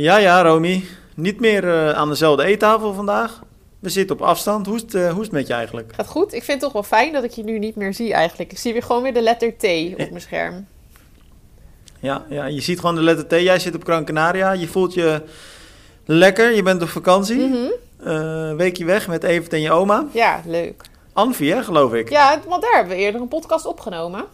[0.00, 0.84] Ja, ja, Romy.
[1.14, 3.42] Niet meer eh, aan dezelfde eettafel vandaag.
[3.78, 4.66] We zitten op afstand.
[4.66, 5.92] Hoe is, het, eh, hoe is het met je eigenlijk?
[5.94, 6.32] Gaat goed?
[6.32, 8.52] Ik vind het toch wel fijn dat ik je nu niet meer zie eigenlijk.
[8.52, 10.66] Ik zie weer gewoon weer de letter T op mijn scherm.
[12.00, 13.30] Ja, ja, je ziet gewoon de letter T.
[13.30, 14.52] Jij zit op Gran Canaria.
[14.52, 15.22] Je voelt je
[16.04, 16.54] lekker.
[16.54, 17.72] Je bent op vakantie.
[18.04, 20.06] Eh, weekje weg met Evert en je oma.
[20.12, 20.82] Ja, leuk.
[21.12, 22.10] Anvie, hè, geloof ik.
[22.10, 24.24] Ja, want daar hebben we eerder een podcast opgenomen.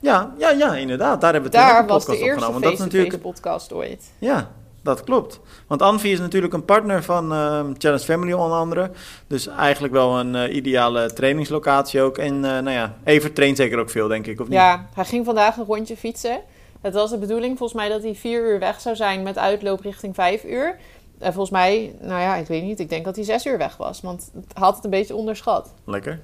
[0.00, 1.20] Ja, ja, ja, inderdaad.
[1.20, 2.62] Daar hebben we Daar was de podcast eerste opgenomen.
[2.62, 4.02] Dat is natuurlijk podcast ooit.
[4.18, 4.50] Ja,
[4.86, 5.40] dat klopt.
[5.66, 8.90] Want Anvi is natuurlijk een partner van ehm, Challenge Family onder andere.
[9.26, 12.18] Dus eigenlijk wel een eh, ideale trainingslocatie ook.
[12.18, 14.58] En eh, nou ja, Evert traint zeker ook veel, denk ik, of niet?
[14.58, 16.40] Ja, hij ging vandaag een rondje fietsen.
[16.80, 19.80] Het was de bedoeling volgens mij dat hij vier uur weg zou zijn met uitloop
[19.80, 20.76] richting vijf uur.
[21.18, 22.80] En volgens mij, nou ja, ik weet niet.
[22.80, 24.00] Ik denk dat hij zes uur weg was.
[24.00, 25.74] Want hij had het een beetje onderschat.
[25.84, 26.20] Lekker.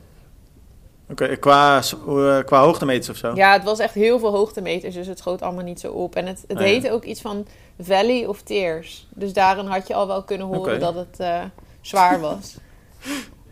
[1.11, 3.35] Oké, qua, eh, qua hoogtemeters of zo?
[3.35, 4.95] Ja, het was echt heel veel hoogtemeters.
[4.95, 6.17] Dus het schoot allemaal niet zo op.
[6.17, 6.65] En het, het ja.
[6.65, 7.47] heette ook iets van
[7.81, 9.07] Valley of Tears.
[9.15, 11.41] Dus daarin had je al wel kunnen horen dat het eh,
[11.81, 12.57] zwaar was.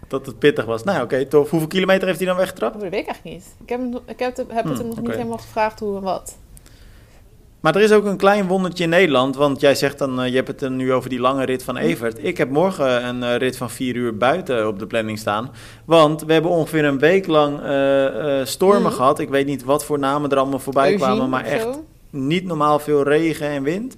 [0.08, 0.84] Dat het pittig was.
[0.84, 1.50] Nou, oké, tof.
[1.50, 2.74] Hoeveel kilometer heeft hij dan weggetrapt?
[2.74, 3.54] Oh, dat weet ik eigenlijk niet.
[3.62, 6.02] Ik heb, ik heb, het- heb het Hmm, hem nog niet helemaal gevraagd hoe en
[6.02, 6.36] wat.
[7.60, 9.36] Maar er is ook een klein wondertje in Nederland.
[9.36, 11.76] Want jij zegt dan, eh, je hebt het er nu over die lange rit van
[11.76, 12.24] Evert.
[12.24, 15.50] Ik heb morgen een eh, rit van vier uur buiten op de planning staan.
[15.84, 17.56] Want we hebben ongeveer een week lang
[18.48, 18.92] stormen Mhm.
[18.92, 19.18] gehad.
[19.18, 21.28] Ik weet niet wat voor namen er allemaal voorbij Eugene kwamen.
[21.30, 21.84] Maar echt zo.
[22.10, 23.96] Niet normaal veel regen en wind.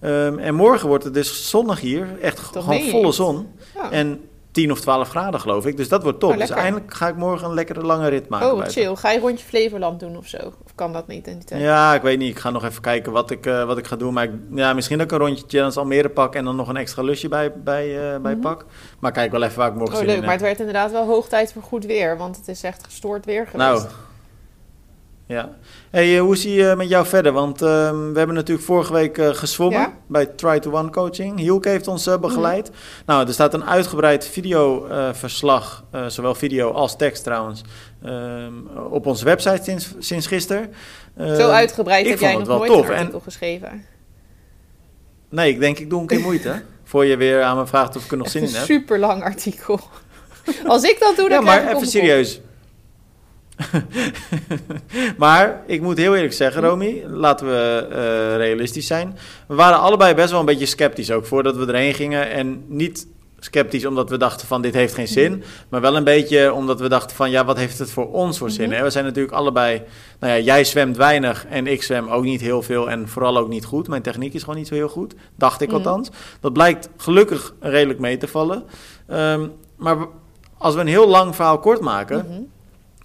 [0.00, 2.08] Ehm, en morgen wordt het dus zonnig hier.
[2.20, 3.48] Echt gewoon volle zon.
[3.74, 3.90] Ja.
[3.90, 5.76] En 10 of 12 graden geloof ik.
[5.76, 6.32] Dus dat wordt top.
[6.32, 8.52] Oh, dus eindelijk ga ik morgen een lekkere lange rit maken.
[8.54, 8.94] Oh, chill.
[8.94, 10.36] Ga je rondje Flevoland doen of zo?
[10.36, 11.62] Of kan dat niet in die tijd?
[11.62, 12.30] Ja, ik weet niet.
[12.30, 14.12] Ik ga nog even kijken wat ik, eh, wat ik ga doen.
[14.12, 16.76] Maar ik, ja, misschien dat ik een rondje Challenge Almere pak en dan nog een
[16.76, 18.40] extra lusje bij, bij, eh, bij Mhm.
[18.42, 18.64] pak.
[18.98, 20.20] Maar kijk wel even waar ik morgen Oh, zin leuk.
[20.22, 22.16] Maar het werd inderdaad wel hoog tijd voor goed weer.
[22.16, 23.70] Want het is echt gestoord weer geweest.
[23.82, 23.82] Nou,
[25.32, 25.56] ja.
[25.90, 27.32] Hey, eh, hoe zie je met jou verder?
[27.32, 29.92] Want ehm, we hebben natuurlijk vorige week eh, gezwommen Ja.
[30.08, 31.38] bij Try to One Coaching.
[31.38, 32.70] Hielke heeft ons eh, begeleid.
[33.06, 37.62] Nou, er staat een uitgebreid videoverslag, zowel video als tekst trouwens,
[38.02, 38.52] ehm,
[38.90, 40.70] op onze website sinds, sinds gisteren.
[41.18, 42.86] Zo Ehm, uitgebreid heb jij nog nooit tof.
[42.88, 43.84] een En- artikel geschreven.
[45.30, 46.62] Nee, ik denk ik doe een keer moeite.
[46.84, 48.64] voor je weer aan me vraagt of ik er nog Echt zin een in heb.
[48.64, 49.80] super lang artikel.
[50.66, 52.40] Als ik dat doe, dan Ja, maar even serieus.
[55.18, 59.18] maar ik moet heel eerlijk zeggen, Romy, laten we eh, realistisch zijn.
[59.48, 62.30] We waren allebei best wel een beetje sceptisch ook voordat we erheen gingen.
[62.30, 63.06] En niet
[63.44, 65.42] sceptisch omdat we dachten van dit heeft geen zin.
[65.68, 68.50] Maar wel een beetje omdat we dachten van ja, wat heeft het voor ons voor
[68.50, 68.68] zin?
[68.68, 68.76] Mhm.
[68.76, 68.82] Hè?
[68.82, 69.82] We zijn natuurlijk allebei,
[70.20, 72.90] nou ja, jij zwemt weinig en ik zwem ook niet heel veel.
[72.90, 73.88] En vooral ook niet goed.
[73.88, 75.14] Mijn techniek is gewoon niet zo heel goed.
[75.36, 76.10] Dacht ik althans.
[76.40, 78.64] Dat blijkt gelukkig redelijk mee te vallen.
[79.06, 79.46] Ehm,
[79.76, 79.96] maar
[80.58, 82.50] als we een heel lang verhaal kort maken.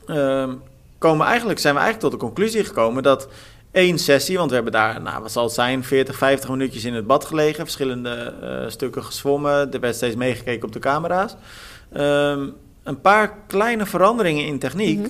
[0.07, 0.53] Ehm,
[0.97, 3.27] komen eigenlijk, zijn we eigenlijk tot de conclusie gekomen dat
[3.71, 6.93] één sessie, want we hebben daar, nou, wat zal het zijn, 40, 50 minuutjes in
[6.93, 11.35] het bad gelegen, verschillende eh, stukken gezwommen, er werd steeds meegekeken op de camera's.
[11.93, 12.47] Ehm,
[12.83, 15.09] een paar kleine veranderingen in techniek Mhm.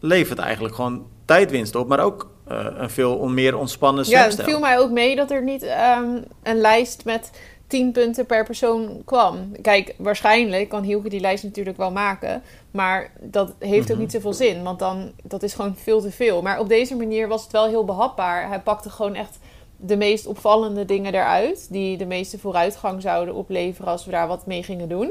[0.00, 4.48] levert eigenlijk gewoon tijdwinst op, maar ook eh, een veel meer ontspannen Ja, het zwemstijl.
[4.48, 6.08] viel mij ook mee dat er niet ehm,
[6.42, 7.30] een lijst met
[7.66, 9.52] 10 punten per persoon kwam.
[9.62, 12.42] Kijk, waarschijnlijk kan Hielke die lijst natuurlijk wel maken.
[12.70, 14.00] Maar dat heeft ook Mhm.
[14.00, 14.62] niet zoveel zin.
[14.62, 16.42] Want dan, dat is gewoon veel te veel.
[16.42, 18.48] Maar op deze manier was het wel heel behapbaar.
[18.48, 19.38] Hij pakte gewoon echt
[19.76, 21.66] de meest opvallende dingen eruit.
[21.70, 25.10] Die de meeste vooruitgang zouden opleveren als we daar wat mee gingen doen.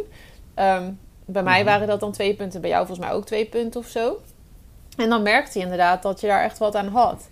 [0.54, 0.92] Ehm,
[1.26, 1.66] bij mij Mhm.
[1.70, 2.62] waren dat dan twee punten.
[2.62, 4.18] Bij jou volgens mij ook twee punten of zo.
[4.98, 7.28] En dan merkte hij inderdaad dat je daar echt wat aan had.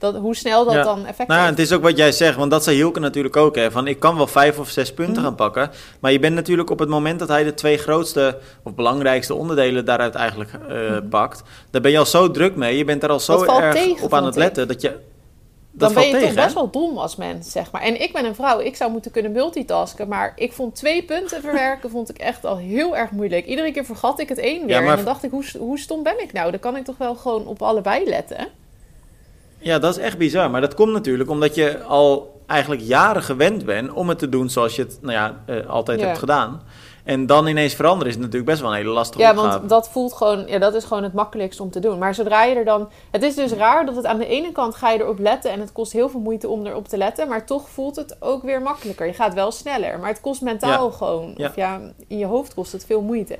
[0.00, 0.82] Dat, hoe snel dat Ja.
[0.82, 1.50] dan effect Nou, heeft.
[1.58, 3.54] het is ook wat jij zegt, want dat zei Hielke natuurlijk ook.
[3.56, 5.22] Hè, van ik kan wel vijf of zes punten Mhm.
[5.24, 5.70] gaan pakken.
[6.00, 9.84] Maar je bent natuurlijk op het moment dat hij de twee grootste of belangrijkste onderdelen
[9.84, 11.08] daaruit eigenlijk eh, Mhm.
[11.08, 11.42] pakt.
[11.70, 12.76] Daar ben je al zo druk mee.
[12.76, 14.40] Je bent er al zo erg tegen, op aan het ik.
[14.42, 14.88] letten dat je.
[15.72, 17.82] Dat dan ben je tegen, toch best wel dom als mens, zeg maar.
[17.82, 20.08] En ik ben een vrouw, ik zou moeten kunnen multitasken.
[20.08, 23.46] Maar ik vond twee punten verwerken vond ik echt al heel erg moeilijk.
[23.46, 24.76] Iedere keer vergat ik het één weer.
[24.76, 26.50] Ja, maar- En dan dacht ik, hoe, hoe stom ben ik nou?
[26.50, 28.48] Dan kan ik toch wel gewoon op allebei letten.
[29.60, 30.50] Ja, dat is echt bizar.
[30.50, 34.50] Maar dat komt natuurlijk omdat je al eigenlijk jaren gewend bent om het te doen
[34.50, 36.06] zoals je het nou ja, eh, altijd Ja.
[36.06, 36.62] hebt gedaan.
[37.04, 39.58] En dan ineens veranderen is natuurlijk best wel een hele lastige Ja, opgave.
[39.58, 41.98] want dat voelt gewoon, ja, dat is gewoon het makkelijkst om te doen.
[41.98, 44.74] Maar zodra je er dan, het is dus raar dat het aan de ene kant
[44.74, 47.46] ga je erop letten en het kost heel veel moeite om erop te letten, maar
[47.46, 49.06] toch voelt het ook weer makkelijker.
[49.06, 51.48] Je gaat wel sneller, maar het kost mentaal gewoon, Ja.
[51.48, 53.36] of ja, in je hoofd kost het veel moeite.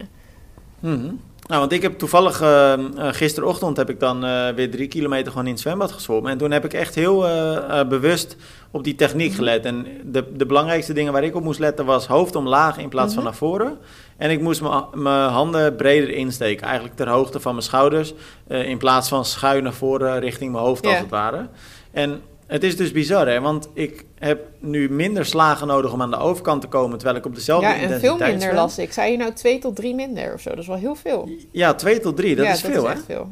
[0.81, 1.11] Mhm.
[1.47, 5.31] Nou, want ik heb toevallig eh, eh, gisterochtend heb ik dan eh, weer drie kilometer
[5.33, 6.31] gewoon in het zwembad gezwommen.
[6.33, 8.37] En toen heb ik echt heel eh, bewust
[8.71, 9.65] op die techniek gelet.
[9.65, 13.15] En de, de belangrijkste dingen waar ik op moest letten was hoofd omlaag in plaats
[13.15, 13.31] van Mhm.
[13.31, 13.79] naar voren.
[14.17, 14.63] En ik moest
[14.95, 18.15] mijn- handen breder insteken, eigenlijk ter hoogte van mijn schouders.
[18.49, 21.47] in plaats van schuin naar voren richting mijn hoofd als het ware.
[21.91, 23.41] En Het is dus bizar, hè?
[23.41, 27.27] Want ik heb nu minder slagen nodig om aan de overkant te komen, terwijl ik
[27.27, 28.93] op dezelfde Ja, en veel intensiteit minder las ik.
[28.93, 30.51] Zei je nou twee tot drie minder of zo?
[30.51, 31.29] Dat is wel heel veel.
[31.53, 32.91] Ja, twee tot drie, dat ja, is veel, dat hè?
[32.91, 33.29] is echt veel.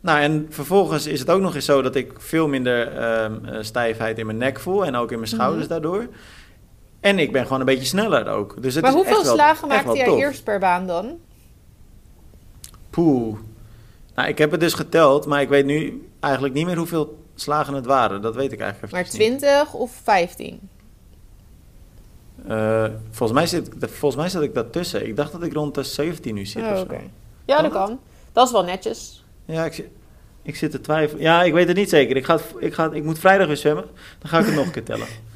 [0.00, 3.62] Nou, en vervolgens is het ook nog eens zo dat ik veel minder ehm, eh,
[3.62, 5.72] stijfheid in mijn nek voel en ook in mijn schouders Mhm.
[5.72, 6.06] daardoor.
[7.00, 8.62] En ik ben gewoon een beetje sneller ook.
[8.62, 10.18] Dus het maar is hoeveel echt slagen maakte jij tof.
[10.18, 11.18] eerst per baan dan?
[12.90, 13.36] Poeh.
[14.14, 17.74] Nou, ik heb het dus geteld, maar ik weet nu eigenlijk niet meer hoeveel slagen
[17.74, 18.22] het waren.
[18.22, 19.38] Dat weet ik eigenlijk Maar even niet.
[19.38, 20.60] 20 of 15?
[22.48, 25.06] Eh, volgens, mij zit, volgens mij zat ik daartussen.
[25.06, 26.86] Ik dacht dat ik rond de 17 nu zit Oh, zo.
[27.44, 27.86] Ja, Kan dat dat?
[27.86, 27.98] kan.
[28.32, 29.24] Dat is wel netjes.
[29.44, 29.88] Ja, ik, zit-
[30.42, 31.22] ik zit te twijfelen.
[31.22, 32.16] Ja, ik weet het niet zeker.
[32.16, 33.84] Ik, ga ik, ga, ik moet vrijdag weer zwemmen.
[34.18, 35.06] Dan ga ik het nog een keer tellen.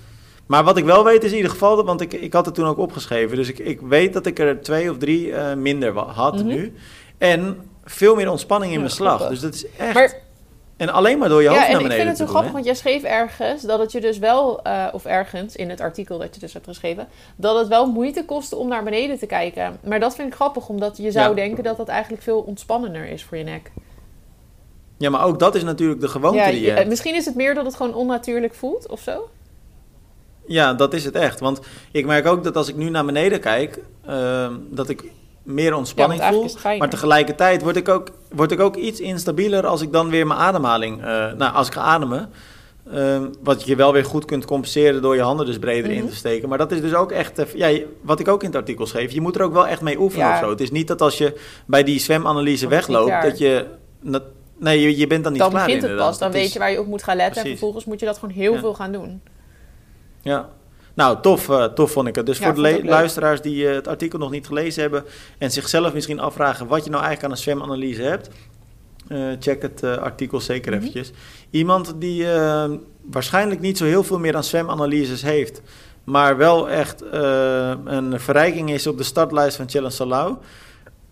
[0.47, 2.55] Maar wat ik wel weet is in ieder geval, dat- want ik, ik had het
[2.55, 3.37] toen ook opgeschreven.
[3.37, 6.47] Dus ik, ik weet dat ik er twee of drie eh, minder had Mhm.
[6.47, 6.75] nu.
[7.19, 9.29] En veel meer ontspanning in Ja, mijn slag.
[9.29, 9.95] Dus dat is echt...
[9.95, 10.15] Maar
[10.79, 12.43] en alleen maar door je hoofd ja, en naar ik beneden vind het zo doen,
[12.43, 12.55] grappig, hè?
[12.55, 16.19] want jij schreef ergens dat het je dus wel, eh, of ergens in het artikel
[16.19, 19.79] dat je dus hebt geschreven, dat het wel moeite kostte om naar beneden te kijken.
[19.85, 21.35] Maar dat vind ik grappig, omdat je zou Ja.
[21.35, 23.71] denken dat dat eigenlijk veel ontspannender is voor je nek.
[24.97, 26.89] Ja, maar ook dat is natuurlijk de gewoonte Ja, die je hebt.
[26.89, 29.29] misschien is het meer dat het gewoon onnatuurlijk voelt of zo.
[30.47, 31.41] Ja, dat is het echt.
[31.41, 31.61] Want
[31.93, 35.05] ik merk ook dat als ik nu naar beneden kijk, ehm, dat ik
[35.49, 36.79] meer ontspanning Ja, voel.
[36.79, 40.41] Maar tegelijkertijd word ik, ook, word ik ook iets instabieler als ik dan weer mijn
[40.41, 41.01] ademhaling...
[41.05, 42.31] eh, nou, als ik ga ademen,
[42.93, 46.09] ehm, wat je wel weer goed kunt compenseren door je handen dus breder in Mhm.
[46.11, 46.49] te steken.
[46.49, 47.39] Maar dat is dus ook echt...
[47.39, 49.81] even- ja, wat ik ook in het artikel schreef, je moet er ook wel echt
[49.81, 50.33] mee oefenen Ja.
[50.33, 50.51] of zo.
[50.51, 53.67] Het is niet dat als je bij die zwemanalyse Dan wegloopt, dat je...
[54.03, 54.23] Dat,
[54.59, 56.11] nee, je, je bent dan niet Dan klaar begint het inderdaad.
[56.11, 57.43] pas, dan Het weet is- je waar je op moet gaan letten.
[57.43, 58.59] En vervolgens moet je dat gewoon heel Ja.
[58.59, 59.21] veel gaan doen.
[60.23, 60.49] Ja.
[60.99, 62.27] Nou, tof, eh, tof vond ik het.
[62.27, 65.05] Dus Ja, voor de luisteraars die eh, het artikel nog niet gelezen hebben
[65.39, 68.31] en zichzelf misschien afvragen wat je nou eigenlijk aan een zwemanalyse hebt,
[69.09, 70.81] eh, check het artikel zeker Mhm.
[70.81, 71.13] eventjes.
[71.51, 72.27] Iemand die
[73.03, 75.63] waarschijnlijk niet zo heel veel meer aan zwemanalyses heeft,
[76.05, 77.05] maar wel echt
[77.85, 80.37] een verrijking is op de startlijst van Challenge Salau.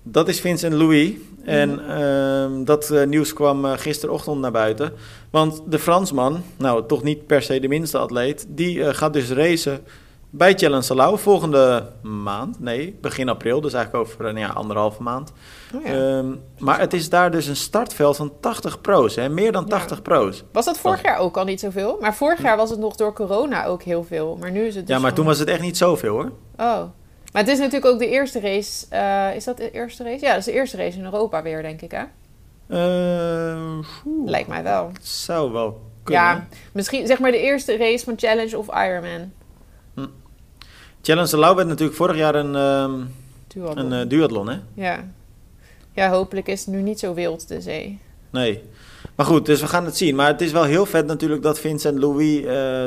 [0.08, 1.12] Dat is Vincent Louis.
[1.44, 4.92] En ehm, dat eh, nieuws kwam eh, gisterochtend naar buiten.
[5.30, 9.30] Want de Fransman, nou toch niet per se de minste atleet, die eh, gaat dus
[9.30, 9.80] racen
[10.30, 12.60] bij Challenge Salau volgende maand.
[12.60, 15.32] Nee, begin april, dus eigenlijk over een ja, anderhalve maand.
[15.74, 16.18] Oh ja.
[16.18, 16.26] Ehm,
[16.58, 19.28] maar het is daar dus een startveld van 80 pro's, hè?
[19.28, 19.68] meer dan Ja.
[19.68, 20.44] 80 pro's.
[20.52, 21.98] Was dat vorig jaar ook al niet zoveel?
[22.00, 24.36] Maar vorig jaar was het nog door corona ook heel veel.
[24.40, 26.32] Maar nu is het dus ja, maar toen was het echt niet zoveel hoor.
[26.56, 26.82] Oh.
[27.36, 28.86] Maar het is natuurlijk ook de eerste race.
[28.88, 30.24] eh, is dat de eerste race?
[30.24, 32.02] Ja, dat is de eerste race in Europa weer, denk ik, hè?
[32.68, 33.78] Eh,
[34.24, 34.90] Lijkt mij wel.
[34.92, 36.22] het zou wel kunnen.
[36.22, 39.32] Ja, misschien zeg maar de eerste race van Challenge of Ironman.
[41.02, 43.00] Challenge Salau werd natuurlijk vorig jaar een, ehm,
[43.46, 43.92] Duathlon.
[43.92, 44.56] een eh, duathlon, hè?
[44.74, 45.04] ja.
[45.92, 47.98] ja, hopelijk is het nu niet zo wild, de zee.
[48.30, 48.62] Nee.
[49.14, 50.14] Maar goed, dus we gaan het zien.
[50.14, 52.42] Maar het is wel heel vet natuurlijk dat Vincent Louis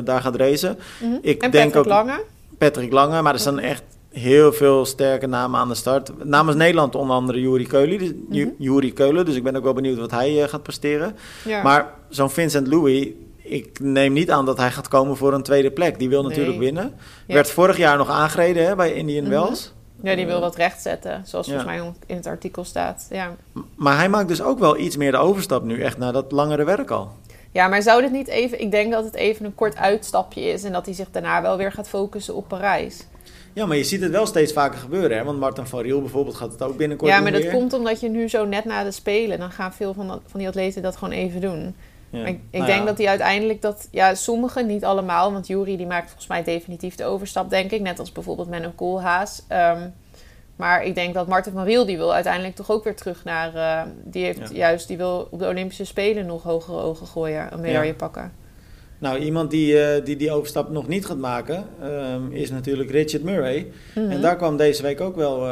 [0.05, 0.77] daar gaat racen.
[1.01, 1.13] Mhm.
[1.21, 2.23] Ik en denk Patrick ook- Lange.
[2.57, 6.25] Patrick Lange, maar er staan echt heel veel sterke namen aan de start.
[6.25, 7.97] Namens Nederland onder andere Juri Keulen.
[7.97, 8.11] Dus,
[8.57, 8.94] Mhm.
[8.94, 11.15] Keulen, dus ik ben ook wel benieuwd wat hij eh, gaat presteren.
[11.45, 11.63] Ja.
[11.63, 13.07] Maar zo'n Vincent Louis,
[13.38, 16.00] ik neem niet aan dat hij gaat komen voor een tweede plek.
[16.00, 16.59] Die wil natuurlijk Nee.
[16.59, 16.94] winnen.
[17.27, 17.33] Ja.
[17.33, 19.31] Werd vorig jaar nog aangereden hè, bij Indian Mhm.
[19.31, 19.73] Wells.
[20.03, 21.53] ja, die wil wat rechtzetten, zoals Ja.
[21.59, 23.07] volgens mij in het artikel staat.
[23.09, 23.35] Ja.
[23.75, 26.63] Maar hij maakt dus ook wel iets meer de overstap nu, echt naar dat langere
[26.63, 27.11] werk al.
[27.51, 28.61] ja, maar zou dit niet even...
[28.61, 30.63] Ik denk dat het even een kort uitstapje is...
[30.63, 33.07] en dat hij zich daarna wel weer gaat focussen op Parijs.
[33.53, 35.18] Ja, maar je ziet het wel steeds vaker gebeuren.
[35.18, 35.23] Hè?
[35.23, 37.51] Want Martin van Riel bijvoorbeeld gaat het ook binnenkort Ja, maar dat weer.
[37.51, 39.39] komt omdat je nu zo net na de Spelen...
[39.39, 41.75] dan gaan veel van, dat- van die atleten dat gewoon even doen.
[42.09, 42.25] Ja.
[42.25, 42.85] Ik ik Nou denk ja.
[42.85, 43.87] dat die uiteindelijk dat...
[43.91, 45.31] Ja, sommigen, niet allemaal.
[45.33, 47.81] Want Jury die maakt volgens mij definitief de overstap, denk ik.
[47.81, 49.44] Net als bijvoorbeeld Menno Koolhaas.
[49.47, 49.87] Ehm,
[50.56, 51.85] maar ik denk dat Martin van Riel...
[51.85, 53.56] die wil uiteindelijk toch ook weer terug naar...
[53.56, 54.56] eh, die heeft Ja.
[54.56, 54.87] juist...
[54.87, 57.53] die wil op de Olympische Spelen nog hogere ogen gooien.
[57.53, 58.31] Een medaille pakken.
[58.99, 63.23] Nou, iemand die, eh, die die overstap nog niet gaat maken, ehm, is natuurlijk Richard
[63.23, 63.71] Murray.
[63.95, 64.09] Mhm.
[64.11, 65.51] En daar kwam deze week ook wel, eh,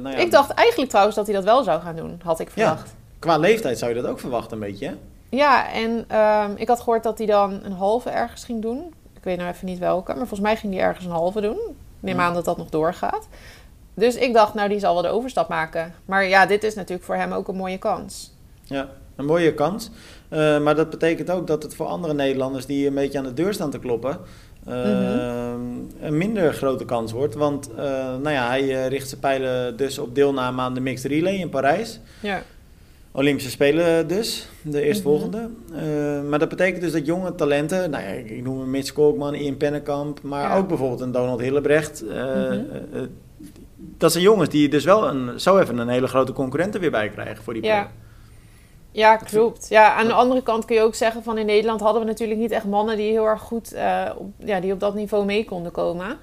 [0.00, 2.20] nou ja, Ik dacht eigenlijk trouwens dat hij dat wel zou gaan doen.
[2.24, 2.52] Had ik Ja.
[2.66, 2.94] verwacht.
[3.18, 4.94] qua leeftijd zou je dat ook verwachten een beetje, hè?
[5.28, 8.94] Ja, en ehm, ik had gehoord dat hij dan een halve ergens ging doen.
[9.16, 11.58] Ik weet nou even niet welke, maar volgens mij ging hij ergens een halve doen.
[12.00, 13.28] Neem aan dat dat nog doorgaat.
[13.94, 15.94] Dus ik dacht, nou, die zal wel de overstap maken.
[16.04, 18.32] Maar ja, dit is natuurlijk voor hem ook een mooie kans.
[18.62, 19.90] Ja, een mooie kans.
[20.28, 23.34] Eh, maar dat betekent ook dat het voor andere Nederlanders die een beetje aan de
[23.34, 24.18] deur staan te kloppen,
[24.66, 25.52] eh,
[26.00, 27.34] een minder grote kans wordt.
[27.34, 27.84] Want eh,
[28.22, 32.00] nou ja, hij richt zijn pijlen dus op deelname aan de Mixed Relay in Parijs.
[32.20, 32.42] Ja,
[33.12, 35.48] Olympische Spelen dus, de eerstvolgende.
[35.70, 35.78] Mhm.
[35.78, 39.34] Eh, maar dat betekent dus dat jonge talenten, nou ja, ik noem een Mitch Kolkman,
[39.34, 40.56] Ian Pennekamp, maar Ja.
[40.56, 42.04] ook bijvoorbeeld een Donald Hillebrecht.
[42.08, 42.60] Mhm.
[43.98, 46.90] dat zijn jongens die dus wel een, zo even een hele grote concurrent er weer
[46.90, 47.72] bij krijgen voor die plek.
[47.74, 47.90] Ja,
[49.16, 49.68] klopt.
[49.68, 52.40] Ja, aan de andere kant kun je ook zeggen van in Nederland hadden we natuurlijk
[52.40, 55.44] niet echt mannen die heel erg goed uh, op, ja, die op dat niveau mee
[55.44, 56.18] konden komen.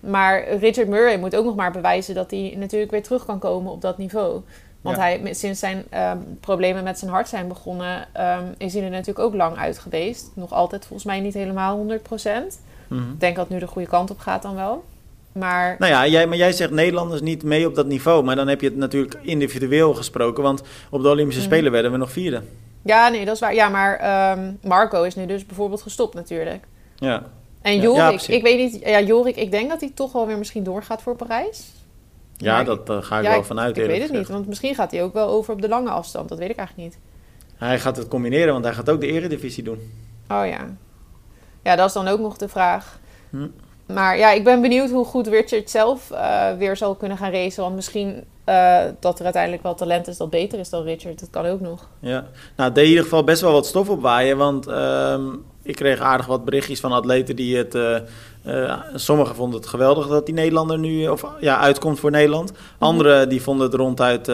[0.00, 3.72] Maar Richard Murray moet ook nog maar bewijzen dat hij natuurlijk weer terug kan komen
[3.72, 4.40] op dat niveau.
[4.80, 8.90] Want hij, sinds zijn um, problemen met zijn hart zijn begonnen, um, is hij er
[8.90, 10.30] natuurlijk ook lang uit geweest.
[10.34, 11.82] Nog altijd volgens mij niet helemaal 100%.
[11.84, 13.12] Mm -hmm.
[13.12, 14.84] Ik denk dat het nu de goede kant op gaat dan wel.
[15.36, 15.76] Maar...
[15.78, 18.24] Nou ja, jij, maar jij zegt Nederlanders niet mee op dat niveau.
[18.24, 20.42] Maar dan heb je het natuurlijk individueel gesproken.
[20.42, 21.46] Want op de Olympische mm.
[21.46, 22.42] Spelen werden we nog vierde.
[22.82, 23.54] Ja, nee, dat is waar.
[23.54, 26.64] Ja, maar um, Marco is nu dus bijvoorbeeld gestopt natuurlijk.
[26.96, 27.22] Ja.
[27.62, 28.80] En Jorik, ja, ik weet niet...
[28.84, 31.72] Ja, Jorik, ik denk dat hij toch wel weer misschien doorgaat voor Parijs.
[32.36, 33.76] Ja, maar dat uh, ga ik ja, wel vanuit.
[33.76, 35.90] Ik, ik weet het niet, want misschien gaat hij ook wel over op de lange
[35.90, 36.28] afstand.
[36.28, 36.98] Dat weet ik eigenlijk niet.
[37.56, 39.78] Hij gaat het combineren, want hij gaat ook de eredivisie doen.
[40.28, 40.76] Oh ja.
[41.62, 42.98] Ja, dat is dan ook nog de vraag.
[43.30, 43.46] Hm.
[43.86, 47.62] Maar ja, ik ben benieuwd hoe goed Richard zelf uh, weer zal kunnen gaan racen.
[47.62, 51.20] Want misschien uh, dat er uiteindelijk wel talent is dat beter is dan Richard.
[51.20, 51.88] Dat kan ook nog.
[52.00, 52.26] Ja,
[52.56, 54.36] nou, deed in ieder geval best wel wat stof opwaaien.
[54.36, 57.74] Want um, ik kreeg aardig wat berichtjes van atleten die het...
[57.74, 57.96] Uh,
[58.46, 62.52] uh, sommigen vonden het geweldig dat die Nederlander nu of, ja, uitkomt voor Nederland.
[62.78, 64.26] Anderen die vonden het ronduit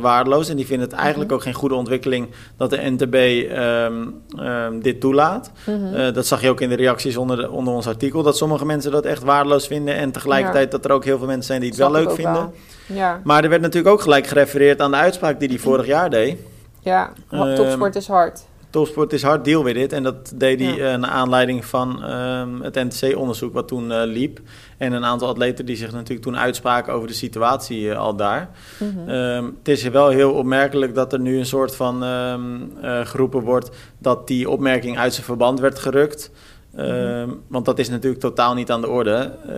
[0.00, 0.48] waardeloos.
[0.48, 5.00] En die vinden het eigenlijk ook geen goede ontwikkeling dat de NTB um, um, dit
[5.00, 5.50] toelaat.
[5.64, 6.12] -hmm.
[6.12, 8.22] dat zag je ook in de reacties onder, de, onder ons artikel.
[8.22, 9.94] Dat sommige mensen dat echt waardeloos vinden.
[9.94, 10.70] En tegelijkertijd ja.
[10.70, 12.32] dat er ook heel veel mensen zijn die het wel leuk vinden.
[12.32, 12.52] Wel.
[12.88, 13.20] Ja.
[13.24, 16.38] Maar er werd natuurlijk ook gelijk gerefereerd aan de uitspraak die hij vorig jaar deed.
[16.80, 18.40] Ja, topsport is hard.
[18.70, 19.92] Topsport is hard, deal with it.
[19.92, 20.92] En dat deed hij ja.
[20.92, 24.40] uh, naar aanleiding van um, het NTC-onderzoek wat toen uh, liep.
[24.76, 28.48] En een aantal atleten die zich natuurlijk toen uitspraken over de situatie uh, al daar.
[28.78, 29.08] Mm -hmm.
[29.08, 33.70] um, het is wel heel opmerkelijk dat er nu een soort van um, geroepen wordt...
[33.98, 36.30] dat die opmerking uit zijn verband werd gerukt...
[36.78, 39.32] Uh, want dat is natuurlijk totaal niet aan de orde.
[39.46, 39.54] Uh,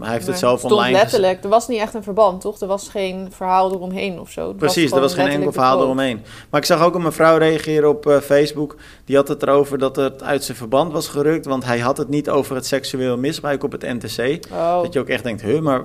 [0.00, 1.44] hij heeft het zelf het online letterlijk.
[1.44, 2.60] Er was niet echt een verband, toch?
[2.60, 4.52] Er was geen verhaal eromheen of zo.
[4.52, 6.20] Precies, er was geen enkel verhaal eromheen.
[6.50, 8.76] Maar ik zag ook een mevrouw reageren op uh, Facebook.
[9.04, 11.46] Die had het erover dat het uit zijn verband was gerukt.
[11.46, 14.46] Want hij had het niet over het seksueel misbruik op het NTC.
[14.52, 14.82] Oh.
[14.82, 15.82] Dat je ook echt denkt, huh, maar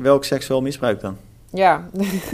[0.00, 1.16] welk seksueel misbruik dan?
[1.52, 1.88] Ja,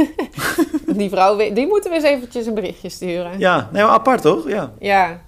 [0.96, 3.38] die vrouw, die moeten we eens eventjes een berichtje sturen.
[3.38, 4.48] Ja, nee, apart toch?
[4.48, 4.72] Ja.
[4.78, 5.20] Ja,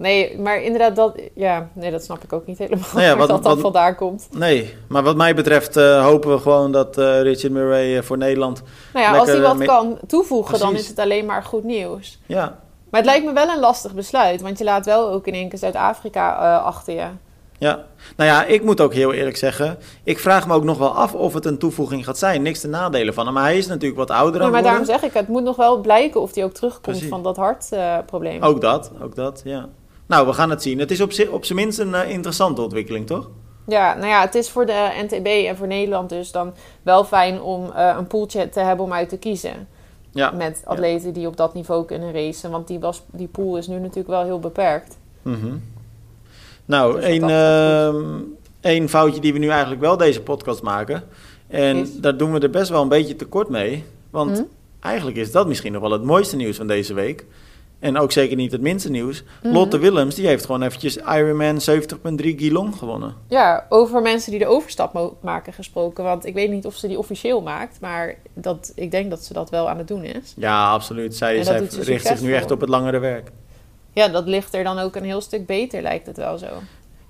[0.00, 2.88] Nee, maar inderdaad, dat, ja, nee, dat snap ik ook niet helemaal.
[2.92, 4.28] Nou ja, wat, dat dat vandaan komt.
[4.30, 8.18] Nee, maar wat mij betreft uh, hopen we gewoon dat uh, Richard Murray uh, voor
[8.18, 8.62] Nederland.
[8.92, 10.66] Nou ja, als hij wat kan toevoegen, Precies.
[10.66, 12.18] dan is het alleen maar goed nieuws.
[12.26, 12.58] Ja.
[12.90, 15.48] Maar het lijkt me wel een lastig besluit, want je laat wel ook in één
[15.48, 17.06] keer Zuid-Afrika achter je.
[17.58, 17.84] Ja,
[18.16, 19.78] nou ja, ik moet ook heel eerlijk zeggen.
[20.04, 22.42] Ik vraag me ook nog wel af of het een toevoeging gaat zijn.
[22.42, 23.34] Niks te nadelen van hem.
[23.34, 24.40] Maar hij is natuurlijk wat ouder.
[24.40, 27.08] Ja, maar daarom zeg ik, het moet nog wel blijken of hij ook terugkomt Precies.
[27.08, 28.42] van dat hartprobleem.
[28.42, 29.68] ook dat, ook dat, ja.
[30.10, 30.78] Nou, we gaan het zien.
[30.78, 33.30] Het is op, op zijn minst een uh, interessante ontwikkeling, toch?
[33.66, 36.52] Ja, nou ja, het is voor de NTB en voor Nederland dus dan
[36.82, 39.68] wel fijn om uh, een pooltje te hebben om uit te kiezen.
[40.10, 40.30] Ja.
[40.30, 41.14] Met atleten ja.
[41.14, 42.50] die op dat niveau kunnen racen.
[42.50, 44.98] Want die, was, die pool is nu natuurlijk wel heel beperkt.
[45.22, 45.62] Mm -hmm.
[46.64, 47.94] Nou, dus één, uh,
[48.60, 51.02] één foutje die we nu eigenlijk wel deze podcast maken.
[51.48, 51.96] En is...
[52.00, 53.84] daar doen we er best wel een beetje tekort mee.
[54.10, 54.44] Want hm?
[54.80, 57.26] eigenlijk is dat misschien nog wel het mooiste nieuws van deze week.
[57.80, 59.22] En ook zeker niet het minste nieuws.
[59.22, 59.58] Mm-hmm.
[59.58, 63.14] Lotte Willems, die heeft gewoon eventjes Ironman 70.3 Geelong gewonnen.
[63.28, 66.04] Ja, over mensen die de overstap maken gesproken.
[66.04, 67.80] Want ik weet niet of ze die officieel maakt.
[67.80, 70.34] Maar dat, ik denk dat ze dat wel aan het doen is.
[70.36, 71.16] Ja, absoluut.
[71.16, 73.30] Zij, zij richt zich nu echt op het langere werk.
[73.92, 76.46] Ja, dat ligt er dan ook een heel stuk beter, lijkt het wel zo.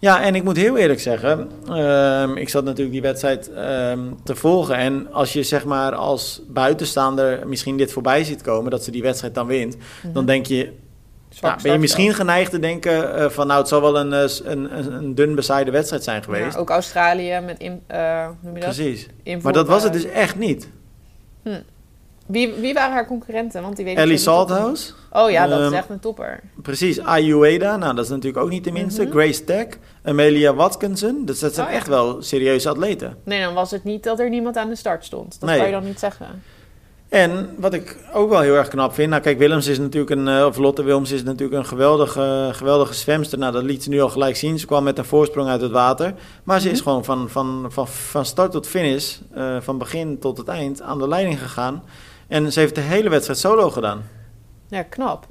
[0.01, 4.37] Ja, en ik moet heel eerlijk zeggen, um, ik zat natuurlijk die wedstrijd um, te
[4.37, 4.75] volgen.
[4.75, 9.03] En als je zeg maar als buitenstaander misschien dit voorbij ziet komen, dat ze die
[9.03, 10.13] wedstrijd dan wint, mm-hmm.
[10.13, 10.73] dan denk je,
[11.41, 14.79] nou, ben je misschien geneigd te denken uh, van nou, het zal wel een, een,
[14.79, 16.55] een, een dun bezaaide wedstrijd zijn geweest.
[16.55, 18.75] Ja, ook Australië met, in, uh, noem je dat?
[18.75, 19.07] Precies.
[19.23, 20.69] Invoer, maar dat was het dus echt niet.
[21.43, 21.61] Hm.
[22.31, 23.63] Wie, wie waren haar concurrenten?
[23.63, 24.93] Want die weet Ellie Salthouse.
[25.13, 26.41] Oh ja, dat um, is echt een topper.
[26.63, 29.03] Precies, Ayueda, nou dat is natuurlijk ook niet de minste.
[29.03, 29.21] Mm -hmm.
[29.21, 29.67] Grace Tech,
[30.03, 31.25] Amelia Watkinson.
[31.25, 33.17] Dus dat zijn oh, echt wel serieuze atleten.
[33.25, 35.41] Nee, dan was het niet dat er niemand aan de start stond.
[35.41, 35.59] Dat nee.
[35.59, 36.43] kan je dan niet zeggen.
[37.09, 40.45] En wat ik ook wel heel erg knap vind, nou kijk, Willems is natuurlijk een,
[40.45, 43.39] of Lotte Willems is natuurlijk een geweldige, geweldige zwemster.
[43.39, 44.59] Nou, dat liet ze nu al gelijk zien.
[44.59, 46.15] Ze kwam met een voorsprong uit het water.
[46.45, 46.79] Maar ze mm -hmm.
[46.79, 50.83] is gewoon van, van, van, van start tot finish, uh, van begin tot het eind,
[50.83, 51.83] aan de leiding gegaan.
[52.31, 54.09] En ze heeft de hele wedstrijd solo gedaan.
[54.69, 55.27] Ja, knap.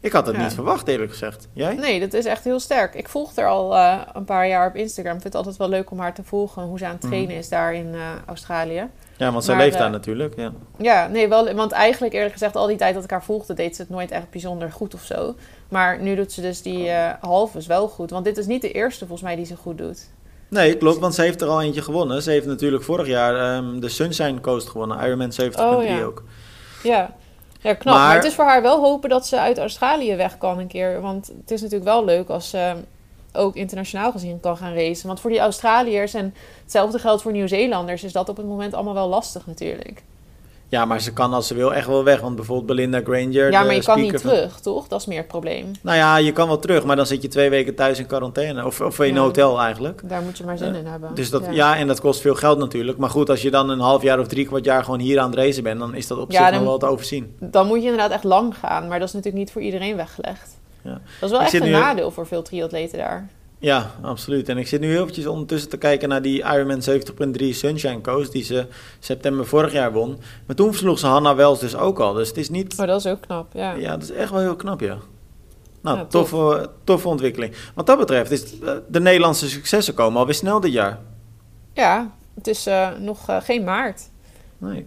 [0.00, 0.42] Ik had het ja.
[0.42, 1.48] niet verwacht, eerlijk gezegd.
[1.52, 1.74] Jij?
[1.74, 2.94] Nee, dat is echt heel sterk.
[2.94, 5.14] Ik volg haar al uh, een paar jaar op Instagram.
[5.14, 6.62] Ik vind het altijd wel leuk om haar te volgen.
[6.62, 7.38] Hoe ze aan het trainen mm.
[7.38, 8.88] is daar in uh, Australië.
[9.16, 10.36] Ja, want zij maar, leeft daar uh, natuurlijk.
[10.36, 10.52] Ja.
[10.78, 11.54] ja, nee, wel.
[11.54, 14.10] Want eigenlijk eerlijk gezegd, al die tijd dat ik haar volgde, deed ze het nooit
[14.10, 15.34] echt bijzonder goed of zo.
[15.68, 16.90] Maar nu doet ze dus die
[17.20, 18.10] halves wel goed.
[18.10, 20.08] Want dit is niet de eerste volgens mij die ze goed doet.
[20.50, 22.22] Nee, klopt, want ze heeft er al eentje gewonnen.
[22.22, 26.02] Ze heeft natuurlijk vorig jaar um, de Sunshine Coast gewonnen, Ironman 70.3 oh, ja.
[26.02, 26.22] ook.
[26.82, 27.14] Ja.
[27.60, 27.94] Ja, knap.
[27.94, 30.66] Maar, Maar- het is voor haar wel hopen dat ze uit Australië weg kan een
[30.66, 31.00] keer.
[31.00, 32.74] Want het is natuurlijk wel leuk als ze
[33.32, 35.06] ook internationaal gezien kan gaan racen.
[35.06, 38.04] Want voor die Australiërs en hetzelfde geldt voor Nieuw-Zeelanders...
[38.04, 40.02] is dat op het moment allemaal wel lastig natuurlijk.
[40.70, 42.20] Ja, maar ze kan als ze wil echt wel weg.
[42.20, 43.50] Want bijvoorbeeld Belinda Granger...
[43.50, 44.88] Ja, maar je kan niet van- terug, toch?
[44.88, 45.70] Dat is meer het probleem.
[45.82, 48.66] Nou ja, je kan wel terug, maar dan zit je twee weken thuis in quarantaine.
[48.66, 50.00] Of, of in een hotel eigenlijk.
[50.08, 51.14] Daar moet je maar zin Eh, in hebben.
[51.14, 51.76] Dus dat, ja.
[51.76, 52.98] en dat kost veel geld natuurlijk.
[52.98, 55.30] Maar goed, als je dan een half jaar of drie kwart jaar gewoon hier aan
[55.30, 55.78] het racen bent...
[55.78, 57.36] dan is dat op Ja, zich nog wel te overzien.
[57.40, 58.88] Dan moet je inderdaad echt lang gaan.
[58.88, 60.58] Maar dat is natuurlijk niet voor iedereen weggelegd.
[60.82, 60.90] Ja.
[60.90, 63.28] Dat is wel Ik echt een nu- nadeel voor veel triatleten daar.
[63.60, 64.48] Ja, absoluut.
[64.48, 68.32] En ik zit nu heel eventjes ondertussen te kijken naar die Ironman 70.3 Sunshine Coast...
[68.32, 68.66] die ze
[68.98, 70.18] september vorig jaar won.
[70.46, 72.12] Maar toen versloeg ze Hannah Wells dus ook al.
[72.12, 72.76] Dus het is niet...
[72.76, 73.72] Maar dat is ook knap, ja.
[73.72, 74.98] Ja, dat is echt wel heel knap, ja.
[75.80, 76.30] Nou, Ja, tof.
[76.30, 77.54] toffe, toffe ontwikkeling.
[77.74, 80.98] Wat dat betreft is eh, de Nederlandse successen komen alweer snel dit jaar.
[81.72, 84.02] Ja, het is eh, nog eh, geen maart.
[84.58, 84.86] Nee.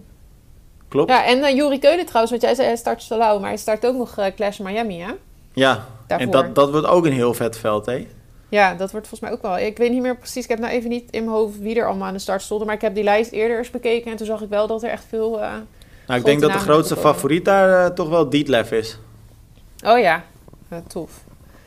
[0.88, 1.10] Klopt.
[1.10, 3.86] Ja, en uh, Juri Keulen trouwens, want jij zei hij start Salau, maar hij start
[3.86, 5.12] ook nog Clash Miami, hè?
[5.54, 6.28] Ja, Daarvoor.
[6.28, 8.08] en dat, dat wordt ook een heel vet veld, hè?
[8.54, 9.58] Ja, dat wordt volgens mij ook wel.
[9.68, 11.88] Ik weet niet meer precies, ik heb nou even niet in mijn hoofd wie er
[11.88, 14.26] allemaal aan de start stonden, maar ik heb die lijst eerder eens bekeken en toen
[14.26, 15.42] zag ik wel dat er echt veel...
[15.42, 15.52] eh,
[16.08, 18.98] Nou, ik denk dat de grootste favoriet daar eh, toch wel Dietlef is.
[19.86, 20.24] Oh ja,
[20.70, 21.12] Eh, tof.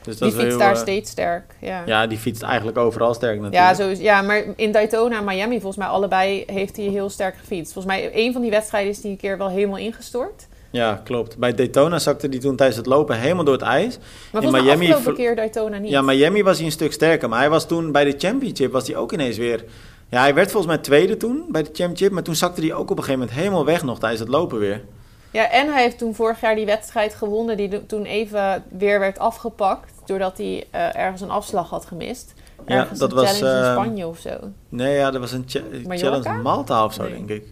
[0.02, 1.82] Dus dat Die fietst heel, daar steeds sterk, ja.
[1.86, 3.62] Ja, die fietst eigenlijk overal sterk natuurlijk.
[3.62, 7.10] Ja, zo is, ja, maar in Daytona en Miami, volgens mij allebei heeft hij heel
[7.10, 7.72] sterk gefietst.
[7.72, 10.46] Volgens mij, een van die wedstrijden is die een keer wel helemaal ingestort.
[10.70, 11.38] Ja, klopt.
[11.38, 13.98] Bij Daytona zakte hij toen tijdens het lopen helemaal door het ijs.
[14.32, 15.90] Maar In Miami ver- keer Daytona niet.
[15.90, 17.28] Ja, Miami was hij een stuk sterker.
[17.28, 19.64] Maar hij was toen bij de Championship, was hij ook ineens weer...
[20.10, 22.10] Ja, hij werd volgens mij tweede toen bij de Championship.
[22.12, 24.58] Maar toen zakte hij ook op een gegeven moment helemaal weg nog tijdens het lopen
[24.58, 24.82] weer.
[25.30, 29.18] Ja, en hij heeft toen vorig jaar die wedstrijd gewonnen die toen even weer werd
[29.18, 29.92] afgepakt.
[30.06, 32.34] Doordat hij eh, ergens een afslag had gemist.
[32.66, 34.30] Ja, dat een was, challenge in eh, Spanje of zo.
[34.68, 35.96] Nee, ja, dat was een cha- Mallorca?
[35.96, 37.12] challenge in Malta of zo, Nee.
[37.12, 37.44] denk ik.